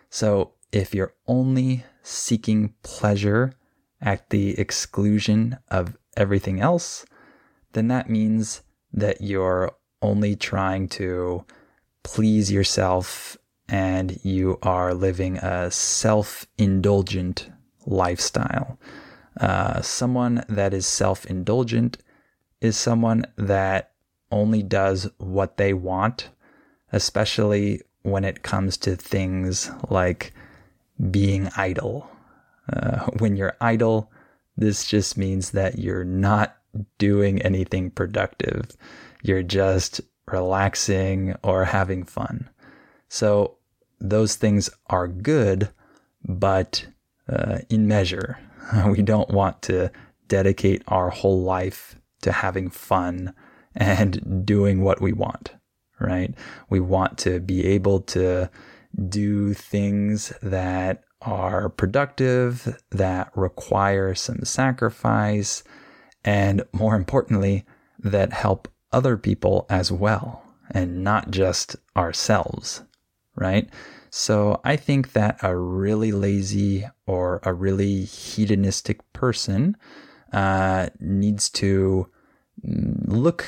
So 0.08 0.52
if 0.72 0.94
you're 0.94 1.14
only 1.26 1.84
seeking 2.02 2.74
pleasure 2.82 3.52
at 4.00 4.30
the 4.30 4.58
exclusion 4.58 5.58
of 5.68 5.96
everything 6.16 6.60
else, 6.60 7.04
then 7.72 7.88
that 7.88 8.08
means 8.08 8.62
that 8.92 9.20
you're 9.20 9.72
only 10.02 10.34
trying 10.36 10.88
to 10.88 11.44
please 12.02 12.50
yourself 12.50 13.36
and 13.70 14.18
you 14.24 14.58
are 14.62 14.92
living 14.92 15.38
a 15.38 15.70
self 15.70 16.46
indulgent 16.58 17.50
lifestyle. 17.86 18.78
Uh, 19.40 19.80
someone 19.80 20.44
that 20.48 20.74
is 20.74 20.86
self 20.86 21.24
indulgent 21.26 21.98
is 22.60 22.76
someone 22.76 23.24
that 23.36 23.92
only 24.30 24.62
does 24.62 25.08
what 25.18 25.56
they 25.56 25.72
want, 25.72 26.28
especially 26.92 27.80
when 28.02 28.24
it 28.24 28.42
comes 28.42 28.76
to 28.76 28.96
things 28.96 29.70
like 29.88 30.32
being 31.10 31.48
idle. 31.56 32.10
Uh, 32.72 33.06
when 33.18 33.36
you're 33.36 33.56
idle, 33.60 34.10
this 34.56 34.84
just 34.84 35.16
means 35.16 35.52
that 35.52 35.78
you're 35.78 36.04
not 36.04 36.56
doing 36.98 37.40
anything 37.42 37.90
productive. 37.90 38.76
You're 39.22 39.42
just 39.42 40.00
relaxing 40.26 41.34
or 41.42 41.64
having 41.64 42.04
fun. 42.04 42.48
So 43.08 43.56
those 44.00 44.36
things 44.36 44.70
are 44.86 45.08
good, 45.08 45.70
but 46.24 46.86
uh, 47.28 47.58
in 47.68 47.86
measure. 47.86 48.38
We 48.86 49.02
don't 49.02 49.30
want 49.30 49.62
to 49.62 49.90
dedicate 50.28 50.84
our 50.86 51.10
whole 51.10 51.42
life 51.42 51.96
to 52.22 52.30
having 52.30 52.70
fun 52.70 53.34
and 53.74 54.46
doing 54.46 54.82
what 54.82 55.00
we 55.00 55.12
want, 55.12 55.54
right? 55.98 56.32
We 56.68 56.78
want 56.78 57.18
to 57.18 57.40
be 57.40 57.66
able 57.66 58.00
to 58.14 58.48
do 59.08 59.54
things 59.54 60.32
that 60.40 61.02
are 61.20 61.68
productive, 61.68 62.80
that 62.90 63.30
require 63.34 64.14
some 64.14 64.44
sacrifice, 64.44 65.62
and 66.24 66.62
more 66.72 66.94
importantly, 66.94 67.64
that 67.98 68.32
help 68.32 68.68
other 68.92 69.16
people 69.16 69.66
as 69.68 69.92
well, 69.92 70.44
and 70.70 71.02
not 71.04 71.30
just 71.30 71.76
ourselves, 71.96 72.82
right? 73.36 73.68
So 74.10 74.60
I 74.64 74.76
think 74.76 75.12
that 75.12 75.38
a 75.42 75.56
really 75.56 76.12
lazy 76.12 76.86
or 77.06 77.40
a 77.42 77.54
really 77.54 78.04
hedonistic 78.04 79.00
person 79.12 79.76
uh, 80.32 80.88
needs 80.98 81.48
to 81.50 82.08
mm, 82.66 82.94
look 83.06 83.46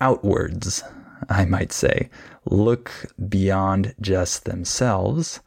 outwards, 0.00 0.82
I 1.28 1.44
might 1.44 1.72
say, 1.72 2.10
look 2.44 2.90
beyond 3.28 3.94
just 4.00 4.44
themselves 4.44 5.40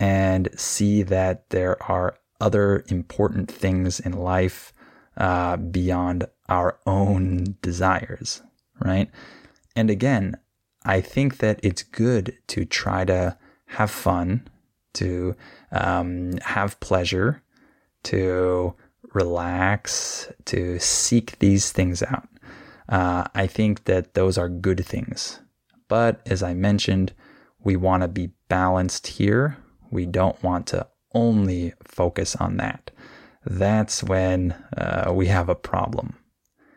and 0.00 0.48
see 0.58 1.02
that 1.02 1.50
there 1.50 1.80
are 1.82 2.18
other 2.40 2.84
important 2.88 3.50
things 3.50 4.00
in 4.00 4.12
life 4.12 4.72
uh, 5.16 5.56
beyond 5.56 6.26
our 6.48 6.78
own 6.86 7.56
desires, 7.60 8.42
right? 8.80 9.10
And 9.76 9.90
again, 9.90 10.36
I 10.84 11.00
think 11.00 11.38
that 11.38 11.60
it's 11.62 11.82
good 11.82 12.36
to 12.48 12.64
try 12.64 13.04
to 13.04 13.36
have 13.66 13.90
fun, 13.90 14.48
to 14.94 15.36
um, 15.72 16.38
have 16.38 16.80
pleasure, 16.80 17.42
to 18.04 18.74
relax, 19.12 20.32
to 20.46 20.78
seek 20.78 21.38
these 21.38 21.70
things 21.72 22.02
out. 22.02 22.28
Uh, 22.88 23.24
I 23.34 23.46
think 23.46 23.84
that 23.84 24.14
those 24.14 24.38
are 24.38 24.48
good 24.48 24.84
things. 24.84 25.40
But 25.88 26.20
as 26.26 26.42
I 26.42 26.54
mentioned, 26.54 27.12
we 27.62 27.76
want 27.76 28.02
to 28.02 28.08
be 28.08 28.30
balanced 28.48 29.06
here. 29.06 29.58
We 29.90 30.06
don't 30.06 30.42
want 30.42 30.66
to 30.68 30.86
only 31.12 31.74
focus 31.84 32.36
on 32.36 32.56
that 32.56 32.90
that's 33.44 34.02
when 34.02 34.52
uh, 34.76 35.10
we 35.14 35.26
have 35.26 35.48
a 35.48 35.54
problem. 35.54 36.16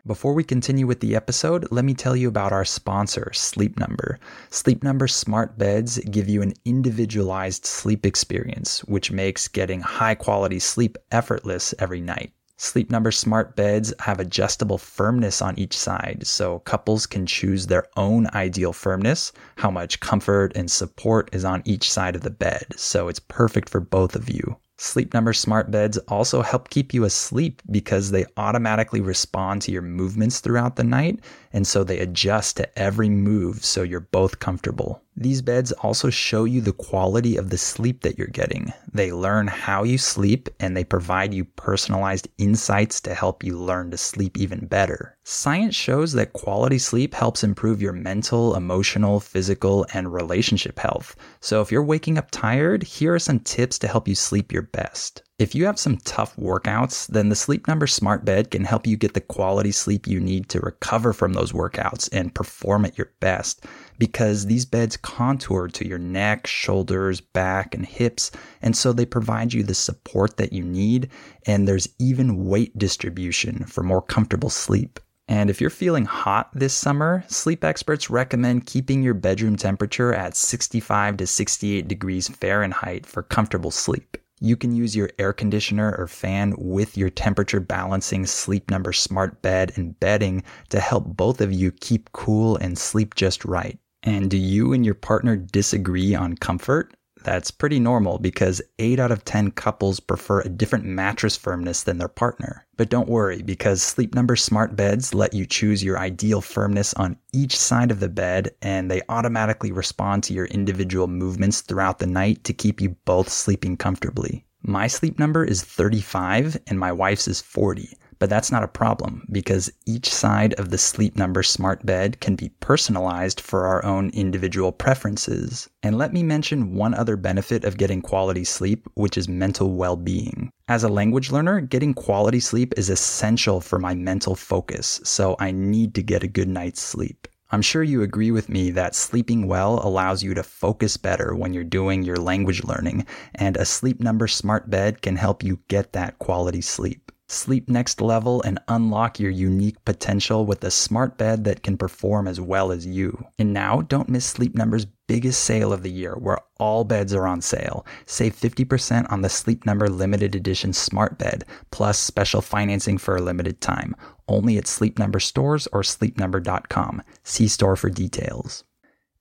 Before 0.06 0.34
we 0.34 0.44
continue 0.44 0.86
with 0.86 1.00
the 1.00 1.16
episode, 1.16 1.66
let 1.70 1.82
me 1.82 1.94
tell 1.94 2.14
you 2.14 2.28
about 2.28 2.52
our 2.52 2.66
sponsor, 2.66 3.30
Sleep 3.32 3.78
Number. 3.78 4.18
Sleep 4.50 4.82
Number 4.82 5.08
smart 5.08 5.56
beds 5.56 5.98
give 6.10 6.28
you 6.28 6.42
an 6.42 6.52
individualized 6.66 7.64
sleep 7.64 8.04
experience, 8.04 8.84
which 8.84 9.10
makes 9.10 9.48
getting 9.48 9.80
high 9.80 10.14
quality 10.14 10.58
sleep 10.58 10.98
effortless 11.10 11.74
every 11.78 12.02
night. 12.02 12.34
Sleep 12.58 12.90
Number 12.90 13.10
smart 13.10 13.56
beds 13.56 13.94
have 14.00 14.20
adjustable 14.20 14.76
firmness 14.76 15.40
on 15.40 15.58
each 15.58 15.74
side, 15.74 16.26
so 16.26 16.58
couples 16.58 17.06
can 17.06 17.24
choose 17.24 17.66
their 17.66 17.86
own 17.96 18.26
ideal 18.34 18.74
firmness, 18.74 19.32
how 19.56 19.70
much 19.70 20.00
comfort 20.00 20.52
and 20.54 20.70
support 20.70 21.30
is 21.34 21.46
on 21.46 21.62
each 21.64 21.90
side 21.90 22.14
of 22.14 22.20
the 22.20 22.30
bed, 22.30 22.66
so 22.76 23.08
it's 23.08 23.20
perfect 23.20 23.70
for 23.70 23.80
both 23.80 24.14
of 24.14 24.28
you. 24.28 24.58
Sleep 24.76 25.14
Number 25.14 25.32
smart 25.32 25.70
beds 25.70 25.98
also 26.08 26.42
help 26.42 26.68
keep 26.68 26.92
you 26.92 27.04
asleep 27.04 27.62
because 27.70 28.10
they 28.10 28.26
automatically 28.36 29.00
respond 29.00 29.62
to 29.62 29.72
your 29.72 29.82
movements 29.82 30.40
throughout 30.40 30.74
the 30.74 30.82
night, 30.82 31.20
and 31.52 31.64
so 31.64 31.84
they 31.84 32.00
adjust 32.00 32.56
to 32.56 32.78
every 32.78 33.08
move 33.08 33.64
so 33.64 33.82
you're 33.82 34.00
both 34.00 34.40
comfortable. 34.40 35.03
These 35.16 35.42
beds 35.42 35.70
also 35.70 36.10
show 36.10 36.44
you 36.44 36.60
the 36.60 36.72
quality 36.72 37.36
of 37.36 37.50
the 37.50 37.58
sleep 37.58 38.02
that 38.02 38.18
you're 38.18 38.26
getting. 38.26 38.72
They 38.92 39.12
learn 39.12 39.46
how 39.46 39.84
you 39.84 39.96
sleep 39.96 40.48
and 40.58 40.76
they 40.76 40.82
provide 40.82 41.32
you 41.32 41.44
personalized 41.44 42.26
insights 42.38 43.00
to 43.02 43.14
help 43.14 43.44
you 43.44 43.56
learn 43.56 43.92
to 43.92 43.96
sleep 43.96 44.36
even 44.36 44.66
better. 44.66 45.16
Science 45.22 45.76
shows 45.76 46.14
that 46.14 46.32
quality 46.32 46.78
sleep 46.78 47.14
helps 47.14 47.44
improve 47.44 47.80
your 47.80 47.92
mental, 47.92 48.56
emotional, 48.56 49.20
physical, 49.20 49.86
and 49.94 50.12
relationship 50.12 50.80
health. 50.80 51.14
So 51.40 51.60
if 51.60 51.70
you're 51.70 51.84
waking 51.84 52.18
up 52.18 52.32
tired, 52.32 52.82
here 52.82 53.14
are 53.14 53.20
some 53.20 53.38
tips 53.38 53.78
to 53.78 53.88
help 53.88 54.08
you 54.08 54.16
sleep 54.16 54.50
your 54.50 54.62
best. 54.62 55.22
If 55.38 55.52
you 55.52 55.64
have 55.66 55.80
some 55.80 55.96
tough 55.96 56.36
workouts, 56.36 57.08
then 57.08 57.28
the 57.28 57.34
Sleep 57.34 57.66
Number 57.66 57.88
Smart 57.88 58.24
Bed 58.24 58.52
can 58.52 58.64
help 58.64 58.86
you 58.86 58.96
get 58.96 59.14
the 59.14 59.20
quality 59.20 59.72
sleep 59.72 60.06
you 60.06 60.20
need 60.20 60.48
to 60.50 60.60
recover 60.60 61.12
from 61.12 61.32
those 61.32 61.50
workouts 61.50 62.08
and 62.12 62.32
perform 62.32 62.84
at 62.84 62.96
your 62.96 63.10
best. 63.18 63.64
Because 63.98 64.46
these 64.46 64.64
beds 64.64 64.96
contour 64.96 65.68
to 65.68 65.86
your 65.86 65.98
neck, 65.98 66.46
shoulders, 66.46 67.20
back, 67.20 67.74
and 67.74 67.86
hips, 67.86 68.30
and 68.60 68.76
so 68.76 68.92
they 68.92 69.06
provide 69.06 69.52
you 69.52 69.62
the 69.62 69.74
support 69.74 70.36
that 70.36 70.52
you 70.52 70.64
need, 70.64 71.10
and 71.46 71.66
there's 71.66 71.88
even 71.98 72.44
weight 72.44 72.76
distribution 72.76 73.64
for 73.64 73.82
more 73.82 74.02
comfortable 74.02 74.50
sleep. 74.50 74.98
And 75.26 75.48
if 75.48 75.60
you're 75.60 75.70
feeling 75.70 76.04
hot 76.04 76.50
this 76.52 76.74
summer, 76.74 77.24
sleep 77.28 77.64
experts 77.64 78.10
recommend 78.10 78.66
keeping 78.66 79.02
your 79.02 79.14
bedroom 79.14 79.56
temperature 79.56 80.12
at 80.12 80.36
65 80.36 81.16
to 81.16 81.26
68 81.26 81.88
degrees 81.88 82.28
Fahrenheit 82.28 83.06
for 83.06 83.22
comfortable 83.22 83.70
sleep. 83.70 84.18
You 84.40 84.56
can 84.56 84.76
use 84.76 84.94
your 84.94 85.08
air 85.18 85.32
conditioner 85.32 85.94
or 85.96 86.06
fan 86.06 86.54
with 86.58 86.98
your 86.98 87.08
temperature 87.08 87.60
balancing 87.60 88.26
sleep 88.26 88.70
number 88.70 88.92
smart 88.92 89.40
bed 89.40 89.72
and 89.76 89.98
bedding 89.98 90.42
to 90.68 90.80
help 90.80 91.16
both 91.16 91.40
of 91.40 91.52
you 91.52 91.72
keep 91.72 92.12
cool 92.12 92.56
and 92.56 92.76
sleep 92.76 93.14
just 93.14 93.46
right. 93.46 93.78
And 94.04 94.30
do 94.30 94.36
you 94.36 94.74
and 94.74 94.84
your 94.84 94.94
partner 94.94 95.34
disagree 95.34 96.14
on 96.14 96.36
comfort? 96.36 96.94
That's 97.22 97.50
pretty 97.50 97.80
normal 97.80 98.18
because 98.18 98.60
8 98.78 99.00
out 99.00 99.10
of 99.10 99.24
10 99.24 99.52
couples 99.52 99.98
prefer 99.98 100.42
a 100.42 100.48
different 100.50 100.84
mattress 100.84 101.38
firmness 101.38 101.82
than 101.82 101.96
their 101.96 102.08
partner. 102.08 102.66
But 102.76 102.90
don't 102.90 103.08
worry 103.08 103.40
because 103.40 103.82
Sleep 103.82 104.14
Number 104.14 104.36
smart 104.36 104.76
beds 104.76 105.14
let 105.14 105.32
you 105.32 105.46
choose 105.46 105.82
your 105.82 105.98
ideal 105.98 106.42
firmness 106.42 106.92
on 106.94 107.16
each 107.32 107.58
side 107.58 107.90
of 107.90 108.00
the 108.00 108.10
bed 108.10 108.54
and 108.60 108.90
they 108.90 109.00
automatically 109.08 109.72
respond 109.72 110.22
to 110.24 110.34
your 110.34 110.46
individual 110.46 111.06
movements 111.06 111.62
throughout 111.62 111.98
the 111.98 112.06
night 112.06 112.44
to 112.44 112.52
keep 112.52 112.82
you 112.82 112.90
both 113.06 113.30
sleeping 113.30 113.78
comfortably. 113.78 114.44
My 114.60 114.86
sleep 114.86 115.18
number 115.18 115.44
is 115.44 115.62
35 115.62 116.58
and 116.66 116.78
my 116.78 116.92
wife's 116.92 117.26
is 117.26 117.40
40. 117.40 117.96
But 118.24 118.30
that's 118.30 118.50
not 118.50 118.62
a 118.62 118.68
problem 118.68 119.28
because 119.30 119.70
each 119.84 120.08
side 120.08 120.54
of 120.54 120.70
the 120.70 120.78
Sleep 120.78 121.14
Number 121.14 121.42
smart 121.42 121.84
bed 121.84 122.20
can 122.20 122.36
be 122.36 122.48
personalized 122.60 123.38
for 123.38 123.66
our 123.66 123.84
own 123.84 124.08
individual 124.14 124.72
preferences. 124.72 125.68
And 125.82 125.98
let 125.98 126.14
me 126.14 126.22
mention 126.22 126.74
one 126.74 126.94
other 126.94 127.18
benefit 127.18 127.64
of 127.64 127.76
getting 127.76 128.00
quality 128.00 128.44
sleep, 128.44 128.88
which 128.94 129.18
is 129.18 129.28
mental 129.28 129.72
well 129.72 129.96
being. 129.96 130.50
As 130.68 130.82
a 130.84 130.88
language 130.88 131.30
learner, 131.32 131.60
getting 131.60 131.92
quality 131.92 132.40
sleep 132.40 132.72
is 132.78 132.88
essential 132.88 133.60
for 133.60 133.78
my 133.78 133.94
mental 133.94 134.34
focus, 134.34 135.02
so 135.04 135.36
I 135.38 135.50
need 135.50 135.94
to 135.96 136.02
get 136.02 136.22
a 136.22 136.26
good 136.26 136.48
night's 136.48 136.80
sleep. 136.80 137.28
I'm 137.50 137.60
sure 137.60 137.82
you 137.82 138.00
agree 138.00 138.30
with 138.30 138.48
me 138.48 138.70
that 138.70 138.94
sleeping 138.94 139.48
well 139.48 139.86
allows 139.86 140.22
you 140.22 140.32
to 140.32 140.42
focus 140.42 140.96
better 140.96 141.34
when 141.34 141.52
you're 141.52 141.62
doing 141.62 142.02
your 142.02 142.16
language 142.16 142.64
learning, 142.64 143.06
and 143.34 143.58
a 143.58 143.66
Sleep 143.66 144.00
Number 144.00 144.28
smart 144.28 144.70
bed 144.70 145.02
can 145.02 145.16
help 145.16 145.42
you 145.42 145.60
get 145.68 145.92
that 145.92 146.18
quality 146.18 146.62
sleep. 146.62 147.12
Sleep 147.26 147.70
next 147.70 148.02
level 148.02 148.42
and 148.42 148.58
unlock 148.68 149.18
your 149.18 149.30
unique 149.30 149.82
potential 149.86 150.44
with 150.44 150.62
a 150.62 150.70
smart 150.70 151.16
bed 151.16 151.44
that 151.44 151.62
can 151.62 151.78
perform 151.78 152.28
as 152.28 152.38
well 152.38 152.70
as 152.70 152.86
you. 152.86 153.26
And 153.38 153.54
now, 153.54 153.80
don't 153.80 154.10
miss 154.10 154.26
Sleep 154.26 154.54
Number's 154.54 154.84
biggest 155.06 155.42
sale 155.42 155.72
of 155.72 155.82
the 155.82 155.90
year 155.90 156.14
where 156.14 156.38
all 156.58 156.84
beds 156.84 157.14
are 157.14 157.26
on 157.26 157.40
sale. 157.40 157.86
Save 158.04 158.36
50% 158.36 159.10
on 159.10 159.22
the 159.22 159.30
Sleep 159.30 159.64
Number 159.64 159.88
limited 159.88 160.34
edition 160.34 160.74
smart 160.74 161.18
bed, 161.18 161.44
plus 161.70 161.98
special 161.98 162.42
financing 162.42 162.98
for 162.98 163.16
a 163.16 163.22
limited 163.22 163.62
time. 163.62 163.96
Only 164.28 164.58
at 164.58 164.66
Sleep 164.66 164.98
Number 164.98 165.20
stores 165.20 165.66
or 165.68 165.80
sleepnumber.com. 165.80 167.02
See 167.22 167.48
store 167.48 167.76
for 167.76 167.88
details. 167.88 168.64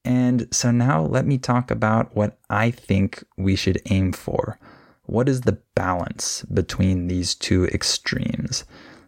And 0.04 0.54
so 0.54 0.72
now 0.72 1.02
let 1.02 1.26
me 1.26 1.38
talk 1.38 1.72
about 1.72 2.14
what 2.16 2.38
I 2.50 2.72
think 2.72 3.24
we 3.38 3.56
should 3.56 3.82
aim 3.90 4.12
for 4.12 4.60
what 5.06 5.28
is 5.28 5.42
the 5.42 5.60
balance 5.76 6.44
between 6.44 7.08
these 7.08 7.36
two 7.36 7.66
extremes? 7.68 8.66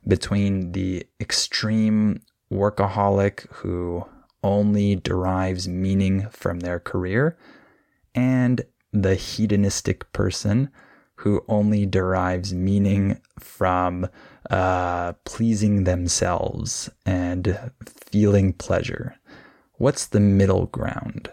Between 0.08 0.74
the 0.74 1.06
extreme 1.20 2.22
workaholic 2.52 3.50
who 3.52 4.06
only 4.44 4.96
derives 4.96 5.68
meaning 5.68 6.28
from 6.30 6.60
their 6.60 6.80
career 6.80 7.38
and 8.14 8.62
the 8.94 9.16
hedonistic 9.16 10.12
person 10.14 10.70
who 11.16 11.44
only 11.48 11.86
derives 11.86 12.54
meaning 12.54 13.20
from 13.40 14.08
uh, 14.50 15.14
pleasing 15.24 15.86
themselves 15.86 16.90
and 17.06 17.58
feeling 17.86 18.54
pleasure. 18.54 19.16
What's 19.78 20.06
the 20.06 20.20
middle 20.20 20.68
ground? 20.68 21.32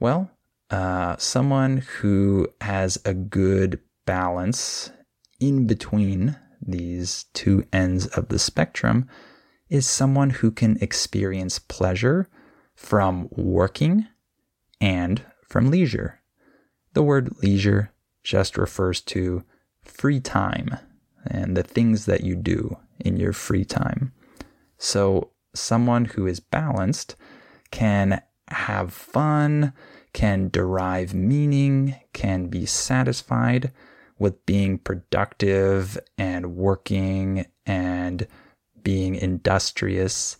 Well, 0.00 0.30
uh, 0.70 1.16
someone 1.18 1.78
who 1.98 2.48
has 2.60 2.98
a 3.04 3.14
good 3.14 3.80
balance 4.10 4.90
in 5.38 5.68
between 5.68 6.36
these 6.60 7.26
two 7.32 7.64
ends 7.72 8.08
of 8.08 8.26
the 8.26 8.40
spectrum 8.40 9.08
is 9.68 9.86
someone 9.86 10.30
who 10.30 10.50
can 10.50 10.76
experience 10.80 11.60
pleasure 11.60 12.28
from 12.74 13.28
working 13.30 14.08
and 14.80 15.22
from 15.48 15.70
leisure. 15.70 16.20
The 16.92 17.04
word 17.04 17.36
leisure 17.40 17.92
just 18.24 18.58
refers 18.58 19.00
to 19.02 19.44
free 19.80 20.18
time 20.18 20.76
and 21.24 21.56
the 21.56 21.62
things 21.62 22.06
that 22.06 22.24
you 22.24 22.34
do 22.34 22.78
in 22.98 23.16
your 23.16 23.32
free 23.32 23.64
time. 23.64 24.12
So, 24.76 25.30
someone 25.54 26.06
who 26.06 26.26
is 26.26 26.40
balanced 26.40 27.14
can 27.70 28.20
have 28.48 28.92
fun, 28.92 29.72
can 30.12 30.48
derive 30.48 31.14
meaning, 31.14 31.94
can 32.12 32.48
be 32.48 32.66
satisfied 32.66 33.70
with 34.20 34.46
being 34.46 34.78
productive 34.78 35.98
and 36.16 36.54
working 36.54 37.46
and 37.66 38.28
being 38.84 39.16
industrious. 39.16 40.36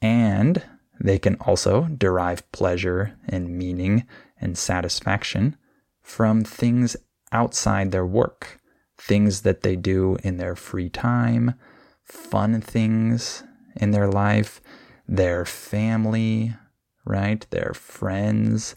And 0.00 0.62
they 1.00 1.18
can 1.18 1.34
also 1.36 1.84
derive 1.86 2.50
pleasure 2.52 3.18
and 3.26 3.58
meaning 3.58 4.06
and 4.40 4.56
satisfaction 4.56 5.56
from 6.02 6.44
things 6.44 6.96
outside 7.32 7.90
their 7.90 8.06
work, 8.06 8.60
things 8.98 9.40
that 9.40 9.62
they 9.62 9.74
do 9.74 10.16
in 10.22 10.36
their 10.36 10.54
free 10.54 10.90
time, 10.90 11.54
fun 12.04 12.60
things 12.60 13.42
in 13.74 13.90
their 13.90 14.06
life, 14.06 14.60
their 15.08 15.46
family, 15.46 16.54
right? 17.06 17.46
Their 17.50 17.72
friends, 17.74 18.76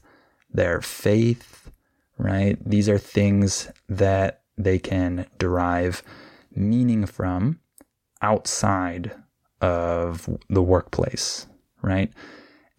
their 0.50 0.82
faith, 0.82 1.66
right? 2.17 2.58
These 2.65 2.89
are 2.89 2.97
things 2.97 3.71
that 3.88 4.41
they 4.58 4.80
can 4.80 5.27
derive 5.38 6.03
meaning 6.56 7.06
from 7.06 7.60
outside 8.21 9.12
of 9.62 10.30
the 10.49 10.62
workplace, 10.62 11.47
right? 11.82 12.12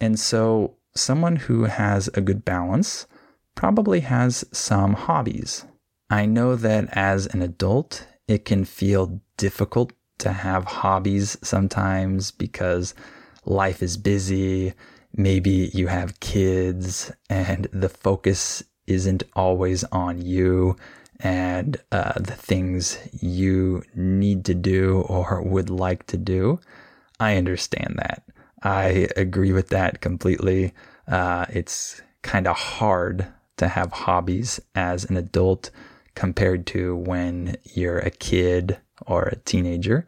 And 0.00 0.18
so 0.18 0.76
someone 0.94 1.36
who 1.36 1.64
has 1.64 2.08
a 2.08 2.20
good 2.20 2.44
balance 2.44 3.06
probably 3.54 4.00
has 4.00 4.44
some 4.52 4.94
hobbies. 4.94 5.64
I 6.10 6.26
know 6.26 6.56
that 6.56 6.88
as 6.92 7.26
an 7.26 7.42
adult, 7.42 8.06
it 8.26 8.44
can 8.44 8.64
feel 8.64 9.20
difficult 9.36 9.92
to 10.18 10.32
have 10.32 10.64
hobbies 10.64 11.36
sometimes 11.42 12.30
because 12.30 12.94
life 13.44 13.82
is 13.82 13.96
busy. 13.96 14.74
Maybe 15.14 15.70
you 15.72 15.86
have 15.88 16.20
kids 16.20 17.12
and 17.30 17.68
the 17.72 17.88
focus 17.88 18.62
isn't 18.88 19.22
always 19.34 19.84
on 19.84 20.20
you 20.20 20.76
and 21.20 21.76
uh, 21.90 22.14
the 22.14 22.34
things 22.34 22.98
you 23.20 23.82
need 23.94 24.44
to 24.44 24.54
do 24.54 25.00
or 25.08 25.42
would 25.42 25.70
like 25.70 26.06
to 26.06 26.16
do. 26.16 26.60
I 27.20 27.36
understand 27.36 27.96
that. 27.98 28.22
I 28.62 29.08
agree 29.16 29.52
with 29.52 29.68
that 29.68 30.00
completely. 30.00 30.72
Uh, 31.06 31.46
it's 31.48 32.02
kind 32.22 32.46
of 32.46 32.56
hard 32.56 33.26
to 33.56 33.68
have 33.68 33.92
hobbies 33.92 34.60
as 34.74 35.04
an 35.04 35.16
adult 35.16 35.70
compared 36.14 36.66
to 36.66 36.96
when 36.96 37.56
you're 37.64 37.98
a 37.98 38.10
kid 38.10 38.78
or 39.06 39.24
a 39.24 39.36
teenager. 39.36 40.06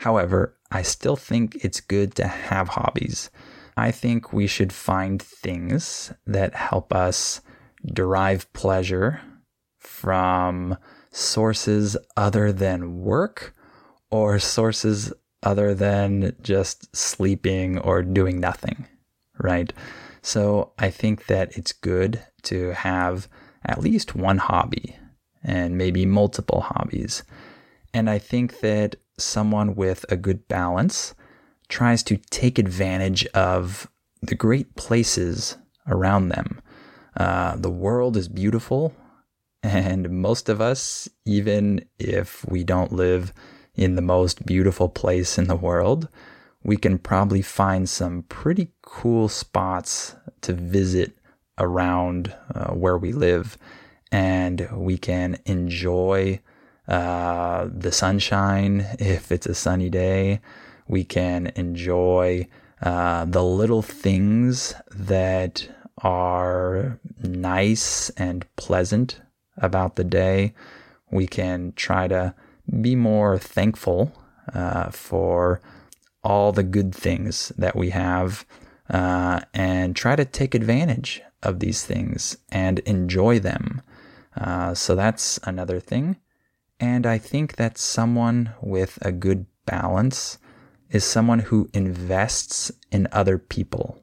However, 0.00 0.54
I 0.70 0.82
still 0.82 1.16
think 1.16 1.56
it's 1.64 1.80
good 1.80 2.14
to 2.16 2.26
have 2.26 2.68
hobbies. 2.68 3.30
I 3.76 3.90
think 3.90 4.32
we 4.32 4.46
should 4.46 4.72
find 4.72 5.20
things 5.20 6.12
that 6.26 6.54
help 6.54 6.92
us 6.92 7.40
derive 7.92 8.52
pleasure 8.52 9.20
from 9.78 10.76
sources 11.10 11.96
other 12.16 12.52
than 12.52 13.00
work 13.00 13.54
or 14.10 14.38
sources 14.38 15.12
other 15.42 15.74
than 15.74 16.34
just 16.42 16.94
sleeping 16.94 17.78
or 17.78 18.02
doing 18.02 18.40
nothing, 18.40 18.86
right? 19.38 19.72
So 20.22 20.72
I 20.78 20.90
think 20.90 21.26
that 21.26 21.56
it's 21.56 21.72
good 21.72 22.22
to 22.44 22.70
have 22.72 23.28
at 23.64 23.80
least 23.80 24.14
one 24.14 24.38
hobby 24.38 24.96
and 25.42 25.78
maybe 25.78 26.04
multiple 26.04 26.62
hobbies. 26.62 27.22
And 27.94 28.10
I 28.10 28.18
think 28.18 28.60
that 28.60 28.96
someone 29.18 29.74
with 29.74 30.04
a 30.08 30.16
good 30.16 30.48
balance 30.48 31.14
tries 31.68 32.02
to 32.04 32.16
take 32.30 32.58
advantage 32.58 33.26
of 33.26 33.88
the 34.20 34.34
great 34.34 34.74
places 34.76 35.56
around 35.86 36.28
them 36.28 36.60
uh, 37.16 37.56
the 37.56 37.70
world 37.70 38.16
is 38.16 38.28
beautiful, 38.28 38.92
And 39.62 40.10
most 40.10 40.48
of 40.48 40.60
us, 40.60 41.08
even 41.24 41.84
if 41.98 42.44
we 42.48 42.62
don't 42.62 42.92
live 42.92 43.32
in 43.74 43.96
the 43.96 44.02
most 44.02 44.46
beautiful 44.46 44.88
place 44.88 45.38
in 45.38 45.48
the 45.48 45.56
world, 45.56 46.08
we 46.62 46.76
can 46.76 46.98
probably 46.98 47.42
find 47.42 47.88
some 47.88 48.22
pretty 48.28 48.68
cool 48.82 49.28
spots 49.28 50.14
to 50.42 50.52
visit 50.52 51.18
around 51.58 52.34
uh, 52.54 52.72
where 52.74 52.96
we 52.96 53.12
live. 53.12 53.58
And 54.12 54.68
we 54.72 54.98
can 54.98 55.38
enjoy 55.46 56.40
uh, 56.86 57.68
the 57.72 57.92
sunshine 57.92 58.86
if 58.98 59.32
it's 59.32 59.46
a 59.46 59.54
sunny 59.54 59.90
day. 59.90 60.40
We 60.86 61.02
can 61.02 61.52
enjoy 61.56 62.46
uh, 62.80 63.24
the 63.24 63.42
little 63.42 63.82
things 63.82 64.74
that 64.94 65.68
are 66.02 66.98
nice 67.22 68.10
and 68.10 68.44
pleasant 68.56 69.20
about 69.56 69.96
the 69.96 70.04
day. 70.04 70.54
We 71.10 71.26
can 71.26 71.72
try 71.76 72.08
to 72.08 72.34
be 72.80 72.94
more 72.94 73.38
thankful 73.38 74.12
uh, 74.52 74.90
for 74.90 75.60
all 76.22 76.52
the 76.52 76.62
good 76.62 76.94
things 76.94 77.52
that 77.56 77.76
we 77.76 77.90
have 77.90 78.44
uh, 78.90 79.40
and 79.54 79.94
try 79.94 80.16
to 80.16 80.24
take 80.24 80.54
advantage 80.54 81.22
of 81.42 81.60
these 81.60 81.84
things 81.84 82.36
and 82.50 82.80
enjoy 82.80 83.38
them. 83.38 83.82
Uh, 84.36 84.74
so 84.74 84.94
that's 84.94 85.38
another 85.44 85.80
thing. 85.80 86.16
And 86.78 87.06
I 87.06 87.18
think 87.18 87.56
that 87.56 87.78
someone 87.78 88.52
with 88.60 88.98
a 89.00 89.12
good 89.12 89.46
balance 89.64 90.38
is 90.90 91.04
someone 91.04 91.40
who 91.40 91.70
invests 91.72 92.70
in 92.90 93.08
other 93.12 93.38
people. 93.38 94.02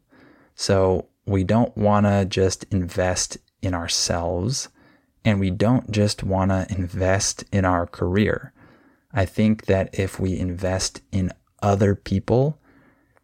So 0.55 1.07
we 1.25 1.43
don't 1.43 1.75
want 1.77 2.05
to 2.05 2.25
just 2.25 2.65
invest 2.65 3.37
in 3.61 3.73
ourselves 3.73 4.69
and 5.25 5.39
we 5.39 5.49
don't 5.49 5.89
just 5.89 6.23
want 6.23 6.51
to 6.51 6.67
invest 6.69 7.45
in 7.51 7.65
our 7.65 7.87
career. 7.87 8.51
I 9.13 9.25
think 9.25 9.65
that 9.65 9.97
if 9.97 10.19
we 10.19 10.37
invest 10.37 11.01
in 11.11 11.31
other 11.61 11.95
people, 11.95 12.59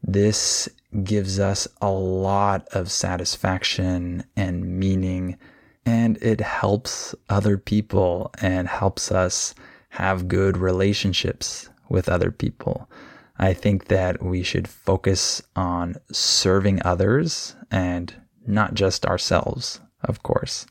this 0.02 0.70
gives 1.04 1.40
us 1.40 1.68
a 1.82 1.90
lot 1.90 2.68
of 2.72 2.92
satisfaction 2.92 4.24
and 4.36 4.80
meaning, 4.80 5.38
and 5.86 6.18
it 6.22 6.40
helps 6.40 7.14
other 7.28 7.58
people 7.58 8.32
and 8.40 8.68
helps 8.68 9.12
us 9.12 9.54
have 9.90 10.28
good 10.28 10.58
relationships 10.58 11.70
with 11.90 12.08
other 12.08 12.32
people. 12.32 12.90
I 13.38 13.54
think 13.54 13.86
that 13.88 14.24
we 14.24 14.44
should 14.44 14.68
focus 14.68 15.42
on 15.56 15.96
serving 16.12 16.82
others 16.86 17.56
and 17.72 18.14
not 18.46 18.74
just 18.74 19.06
ourselves, 19.06 19.80
of 20.04 20.24
course. 20.24 20.66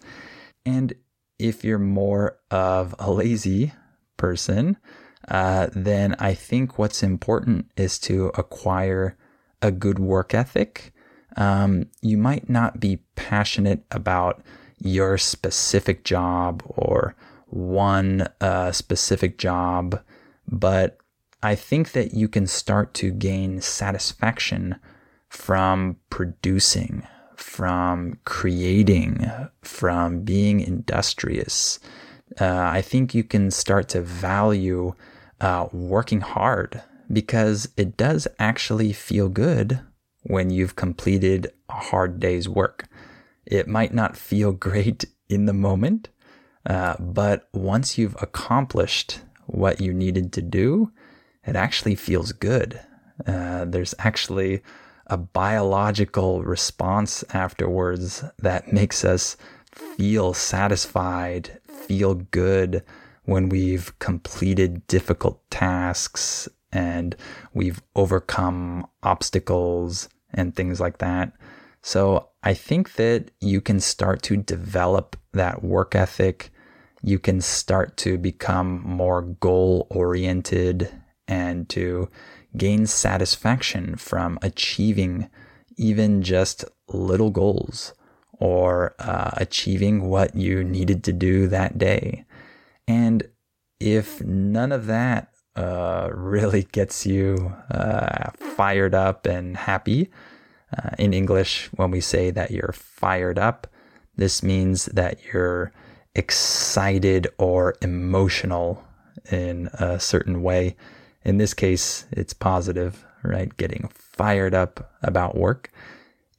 And 0.64 0.94
if 1.38 1.64
you're 1.64 1.78
more 1.78 2.38
of 2.50 2.94
a 2.98 3.10
lazy 3.10 3.72
person, 4.16 4.76
uh, 5.28 5.68
then 5.72 6.16
I 6.18 6.34
think 6.34 6.78
what's 6.78 7.02
important 7.02 7.70
is 7.76 7.98
to 8.00 8.26
acquire 8.34 9.16
a 9.62 9.70
good 9.70 9.98
work 9.98 10.34
ethic. 10.34 10.92
Um, 11.36 11.86
you 12.00 12.16
might 12.16 12.48
not 12.48 12.80
be 12.80 13.00
passionate 13.14 13.84
about 13.90 14.42
your 14.78 15.18
specific 15.18 16.04
job 16.04 16.62
or 16.66 17.14
one 17.46 18.28
uh, 18.40 18.72
specific 18.72 19.38
job, 19.38 20.02
but 20.46 20.98
I 21.42 21.54
think 21.54 21.92
that 21.92 22.14
you 22.14 22.28
can 22.28 22.46
start 22.46 22.94
to 22.94 23.10
gain 23.10 23.60
satisfaction 23.60 24.76
from 25.28 25.96
producing, 26.10 27.06
from 27.36 28.18
creating, 28.24 29.30
from 29.62 30.20
being 30.20 30.60
industrious. 30.60 31.78
Uh, 32.40 32.68
I 32.72 32.82
think 32.82 33.14
you 33.14 33.24
can 33.24 33.50
start 33.50 33.88
to 33.90 34.00
value 34.00 34.94
uh, 35.40 35.68
working 35.72 36.20
hard 36.20 36.82
because 37.12 37.68
it 37.76 37.96
does 37.96 38.28
actually 38.38 38.92
feel 38.92 39.28
good 39.28 39.80
when 40.22 40.50
you've 40.50 40.76
completed 40.76 41.50
a 41.68 41.74
hard 41.74 42.20
day's 42.20 42.48
work. 42.48 42.86
It 43.46 43.66
might 43.66 43.94
not 43.94 44.16
feel 44.16 44.52
great 44.68 45.04
in 45.28 45.46
the 45.46 45.52
moment, 45.52 46.08
uh, 46.66 46.96
but 46.98 47.48
once 47.52 47.98
you've 47.98 48.16
accomplished 48.20 49.20
what 49.46 49.80
you 49.80 49.92
needed 49.92 50.32
to 50.34 50.42
do, 50.42 50.92
it 51.44 51.56
actually 51.56 51.94
feels 51.94 52.32
good. 52.32 52.80
Uh, 53.26 53.64
there's 53.64 53.94
actually 53.98 54.62
a 55.08 55.16
biological 55.16 56.42
response 56.42 57.24
afterwards 57.32 58.24
that 58.38 58.72
makes 58.72 59.04
us 59.04 59.36
feel 59.72 60.34
satisfied, 60.34 61.58
feel 61.66 62.14
good 62.14 62.82
when 63.24 63.48
we've 63.48 63.98
completed 63.98 64.86
difficult 64.86 65.42
tasks 65.50 66.48
and 66.72 67.16
we've 67.54 67.82
overcome 67.96 68.86
obstacles 69.02 70.08
and 70.34 70.54
things 70.54 70.80
like 70.80 70.98
that. 70.98 71.32
So 71.82 72.28
I 72.42 72.54
think 72.54 72.94
that 72.94 73.30
you 73.40 73.60
can 73.60 73.80
start 73.80 74.22
to 74.22 74.36
develop 74.36 75.16
that 75.32 75.62
work 75.62 75.94
ethic. 75.94 76.50
You 77.02 77.18
can 77.18 77.40
start 77.40 77.96
to 77.98 78.18
become 78.18 78.82
more 78.82 79.22
goal 79.22 79.86
oriented 79.90 80.90
and 81.26 81.68
to 81.70 82.08
gain 82.56 82.86
satisfaction 82.86 83.96
from 83.96 84.38
achieving 84.42 85.28
even 85.76 86.22
just 86.22 86.64
little 86.88 87.30
goals 87.30 87.94
or 88.32 88.94
uh, 88.98 89.30
achieving 89.34 90.08
what 90.08 90.34
you 90.34 90.64
needed 90.64 91.04
to 91.04 91.12
do 91.12 91.48
that 91.48 91.78
day. 91.78 92.24
And 92.86 93.28
if 93.80 94.20
none 94.22 94.72
of 94.72 94.86
that 94.86 95.30
uh, 95.56 96.08
really 96.12 96.64
gets 96.72 97.04
you 97.04 97.54
uh, 97.70 98.30
fired 98.36 98.94
up 98.94 99.26
and 99.26 99.56
happy, 99.56 100.10
uh, 100.76 100.90
in 100.98 101.12
English, 101.14 101.68
when 101.76 101.90
we 101.90 102.00
say 102.00 102.30
that 102.30 102.50
you're 102.50 102.74
fired 102.74 103.38
up, 103.38 103.66
this 104.16 104.42
means 104.42 104.86
that 104.86 105.18
you're 105.32 105.72
excited 106.14 107.28
or 107.38 107.74
emotional 107.80 108.84
in 109.30 109.68
a 109.74 109.98
certain 109.98 110.42
way. 110.42 110.76
In 111.28 111.36
this 111.36 111.52
case, 111.52 112.06
it's 112.10 112.32
positive, 112.32 113.04
right? 113.22 113.54
Getting 113.58 113.90
fired 113.92 114.54
up 114.54 114.94
about 115.02 115.36
work. 115.36 115.70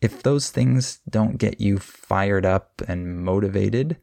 If 0.02 0.24
those 0.24 0.50
things 0.50 0.98
don't 1.08 1.38
get 1.38 1.62
you 1.62 1.78
fired 1.78 2.44
up 2.44 2.82
and 2.88 3.24
motivated, 3.24 3.98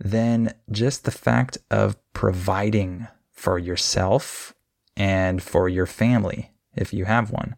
then 0.00 0.52
just 0.72 1.04
the 1.04 1.12
fact 1.12 1.58
of 1.70 1.96
providing 2.12 3.06
for 3.30 3.56
yourself 3.56 4.52
and 4.96 5.40
for 5.40 5.68
your 5.68 5.86
family, 5.86 6.50
if 6.74 6.92
you 6.92 7.04
have 7.04 7.30
one, 7.30 7.54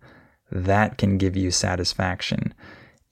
that 0.53 0.99
can 0.99 1.17
give 1.17 1.39
you 1.39 1.51
satisfaction. 1.51 2.53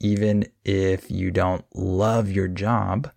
Even 0.01 0.45
if 0.67 1.11
you 1.11 1.31
don't 1.31 1.65
love 1.75 2.31
your 2.31 2.49
job, 2.49 3.11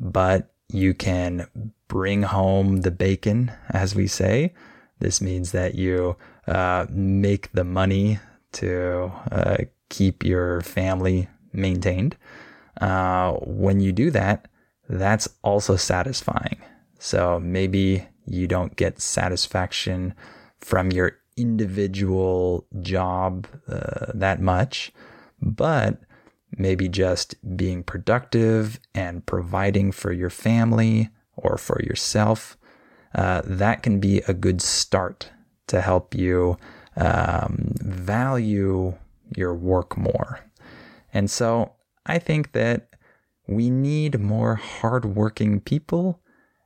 but 0.00 0.54
you 0.72 0.94
can 0.94 1.46
bring 1.88 2.22
home 2.22 2.78
the 2.78 2.90
bacon, 2.90 3.52
as 3.68 3.94
we 3.94 4.06
say, 4.06 4.54
this 4.98 5.20
means 5.20 5.52
that 5.52 5.74
you 5.74 6.16
uh, 6.46 6.86
make 6.90 7.52
the 7.52 7.64
money 7.64 8.18
to 8.52 9.12
uh, 9.30 9.56
keep 9.88 10.24
your 10.24 10.60
family 10.62 11.28
maintained. 11.52 12.16
Uh, 12.80 13.32
when 13.42 13.80
you 13.80 13.92
do 13.92 14.10
that, 14.10 14.48
that's 14.88 15.28
also 15.42 15.76
satisfying. 15.76 16.60
So 16.98 17.40
maybe 17.40 18.06
you 18.26 18.46
don't 18.46 18.76
get 18.76 19.00
satisfaction 19.00 20.14
from 20.58 20.90
your 20.90 21.18
individual 21.36 22.66
job 22.80 23.46
uh, 23.68 24.06
that 24.14 24.40
much, 24.40 24.92
but 25.40 26.00
maybe 26.56 26.88
just 26.88 27.34
being 27.56 27.82
productive 27.82 28.78
and 28.94 29.26
providing 29.26 29.92
for 29.92 30.12
your 30.12 30.30
family 30.30 31.10
or 31.36 31.58
for 31.58 31.82
yourself 31.82 32.56
uh, 33.14 33.42
that 33.44 33.82
can 33.82 34.00
be 34.00 34.18
a 34.28 34.34
good 34.34 34.60
start 34.60 35.30
to 35.66 35.80
help 35.80 36.14
you 36.14 36.56
um, 36.96 37.72
value 37.80 38.94
your 39.36 39.54
work 39.54 39.96
more. 39.96 40.40
And 41.12 41.30
so 41.30 41.72
I 42.06 42.18
think 42.18 42.52
that 42.52 42.88
we 43.46 43.70
need 43.70 44.20
more 44.20 44.56
hardworking 44.56 45.60
people 45.60 46.20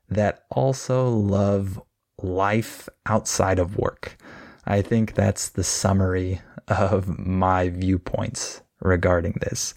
that 0.08 0.44
also 0.50 1.08
love 1.08 1.80
life 2.22 2.88
outside 3.06 3.58
of 3.58 3.76
work. 3.76 4.16
I 4.64 4.82
think 4.82 5.14
that's 5.14 5.50
the 5.50 5.64
summary 5.64 6.40
of 6.68 7.18
my 7.18 7.68
viewpoints 7.68 8.62
regarding 8.80 9.38
this. 9.40 9.74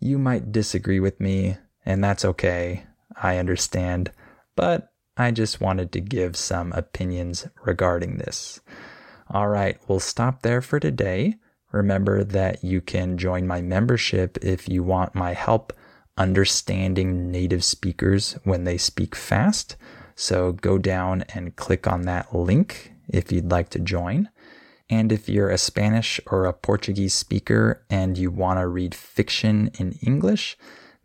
You 0.00 0.18
might 0.18 0.52
disagree 0.52 1.00
with 1.00 1.20
me, 1.20 1.56
and 1.84 2.02
that's 2.02 2.24
okay. 2.24 2.84
I 3.20 3.38
understand. 3.38 4.10
But 4.56 4.92
I 5.16 5.30
just 5.30 5.60
wanted 5.60 5.92
to 5.92 6.00
give 6.00 6.36
some 6.36 6.72
opinions 6.72 7.48
regarding 7.64 8.18
this. 8.18 8.60
All 9.30 9.48
right, 9.48 9.78
we'll 9.88 10.00
stop 10.00 10.42
there 10.42 10.60
for 10.60 10.78
today. 10.78 11.36
Remember 11.72 12.22
that 12.22 12.62
you 12.62 12.80
can 12.80 13.18
join 13.18 13.46
my 13.46 13.60
membership 13.60 14.38
if 14.42 14.68
you 14.68 14.82
want 14.82 15.14
my 15.14 15.32
help 15.32 15.72
understanding 16.16 17.30
native 17.30 17.64
speakers 17.64 18.38
when 18.44 18.64
they 18.64 18.78
speak 18.78 19.14
fast. 19.14 19.76
So 20.14 20.52
go 20.52 20.78
down 20.78 21.22
and 21.34 21.56
click 21.56 21.86
on 21.86 22.02
that 22.02 22.34
link 22.34 22.92
if 23.08 23.30
you'd 23.30 23.50
like 23.50 23.68
to 23.70 23.78
join. 23.78 24.30
And 24.88 25.10
if 25.10 25.28
you're 25.28 25.50
a 25.50 25.58
Spanish 25.58 26.20
or 26.26 26.44
a 26.44 26.52
Portuguese 26.52 27.14
speaker 27.14 27.84
and 27.90 28.16
you 28.16 28.30
want 28.30 28.60
to 28.60 28.68
read 28.68 28.94
fiction 28.94 29.70
in 29.78 29.92
English, 30.02 30.56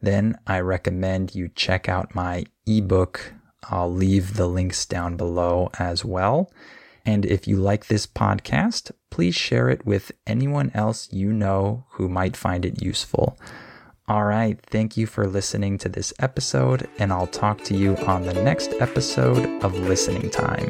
then 0.02 0.38
I 0.45 0.60
recommend 0.60 1.36
you 1.36 1.50
check 1.50 1.89
out 1.89 2.15
my 2.15 2.45
ebook. 2.65 3.34
I'll 3.69 3.91
leave 3.91 4.36
the 4.36 4.47
links 4.47 4.86
down 4.86 5.17
below 5.17 5.69
as 5.80 6.04
well. 6.04 6.52
And 7.06 7.26
if 7.26 7.47
you 7.47 7.58
like 7.58 7.88
this 7.88 8.06
podcast, 8.06 8.91
please 9.10 9.36
share 9.36 9.69
it 9.69 9.86
with 9.86 10.12
anyone 10.28 10.71
else 10.74 11.12
you 11.12 11.34
know 11.34 11.86
who 11.91 12.08
might 12.08 12.38
find 12.38 12.65
it 12.65 12.82
useful. 12.82 13.38
All 14.08 14.26
right, 14.26 14.60
thank 14.65 14.97
you 14.97 15.08
for 15.08 15.26
listening 15.26 15.78
to 15.80 15.89
this 15.89 16.13
episode, 16.19 16.89
and 17.00 17.13
I'll 17.13 17.28
talk 17.28 17.63
to 17.65 17.76
you 17.76 17.95
on 17.97 18.24
the 18.24 18.34
next 18.34 18.74
episode 18.80 19.63
of 19.63 19.74
Listening 19.74 20.30
Time. 20.30 20.69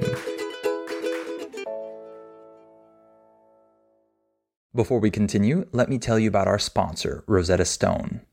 Before 4.74 5.00
we 5.00 5.10
continue, 5.12 5.68
let 5.72 5.90
me 5.90 5.98
tell 5.98 6.20
you 6.20 6.30
about 6.30 6.48
our 6.48 6.60
sponsor, 6.60 7.24
Rosetta 7.28 7.66
Stone. 7.66 8.22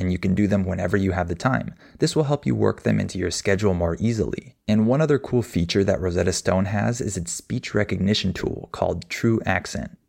and 0.00 0.10
you 0.10 0.18
can 0.18 0.34
do 0.34 0.46
them 0.46 0.64
whenever 0.64 0.96
you 0.96 1.12
have 1.12 1.28
the 1.28 1.34
time. 1.34 1.74
This 1.98 2.16
will 2.16 2.24
help 2.24 2.46
you 2.46 2.54
work 2.54 2.82
them 2.82 2.98
into 2.98 3.18
your 3.18 3.30
schedule 3.30 3.74
more 3.74 3.96
easily. 4.00 4.56
And 4.66 4.86
one 4.86 5.00
other 5.00 5.18
cool 5.18 5.42
feature 5.42 5.84
that 5.84 6.00
Rosetta 6.00 6.32
Stone 6.32 6.64
has 6.64 7.00
is 7.00 7.16
its 7.16 7.30
speech 7.30 7.74
recognition 7.74 8.32
tool 8.32 8.70
called 8.72 9.08
TruAccent. 9.08 9.96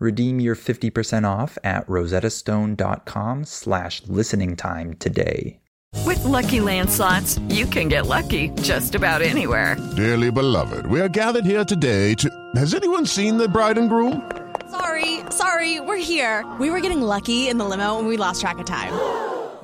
Redeem 0.00 0.38
your 0.38 0.54
50% 0.54 1.26
off 1.26 1.58
at 1.64 1.84
rosettastone.com 1.86 3.44
slash 3.44 4.02
listening 4.06 4.54
time 4.54 4.94
today. 4.94 5.60
With 6.06 6.22
Lucky 6.24 6.60
Land 6.60 6.90
slots, 6.90 7.38
you 7.48 7.66
can 7.66 7.88
get 7.88 8.06
lucky 8.06 8.50
just 8.62 8.94
about 8.94 9.22
anywhere. 9.22 9.76
Dearly 9.96 10.30
beloved, 10.30 10.86
we 10.86 11.00
are 11.00 11.08
gathered 11.08 11.44
here 11.44 11.64
today 11.64 12.14
to. 12.14 12.30
Has 12.54 12.74
anyone 12.74 13.06
seen 13.06 13.38
the 13.38 13.48
bride 13.48 13.78
and 13.78 13.88
groom? 13.88 14.30
Sorry, 14.70 15.20
sorry, 15.30 15.80
we're 15.80 15.96
here. 15.96 16.46
We 16.60 16.70
were 16.70 16.80
getting 16.80 17.00
lucky 17.00 17.48
in 17.48 17.56
the 17.58 17.64
limo 17.64 17.98
and 17.98 18.06
we 18.06 18.16
lost 18.16 18.40
track 18.40 18.58
of 18.58 18.66
time. 18.66 18.92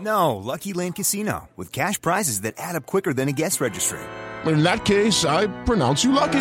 No, 0.01 0.37
Lucky 0.37 0.73
Land 0.73 0.97
Casino, 0.97 1.49
with 1.57 1.73
cash 1.73 2.01
prizes 2.01 2.41
that 2.41 2.55
add 2.59 2.75
up 2.75 2.87
quicker 2.87 3.13
than 3.13 3.29
a 3.29 3.33
guest 3.33 3.61
registry. 3.61 4.01
In 4.47 4.63
that 4.63 4.85
case, 4.85 5.25
I 5.25 5.47
pronounce 5.65 6.05
you 6.05 6.13
lucky. 6.13 6.41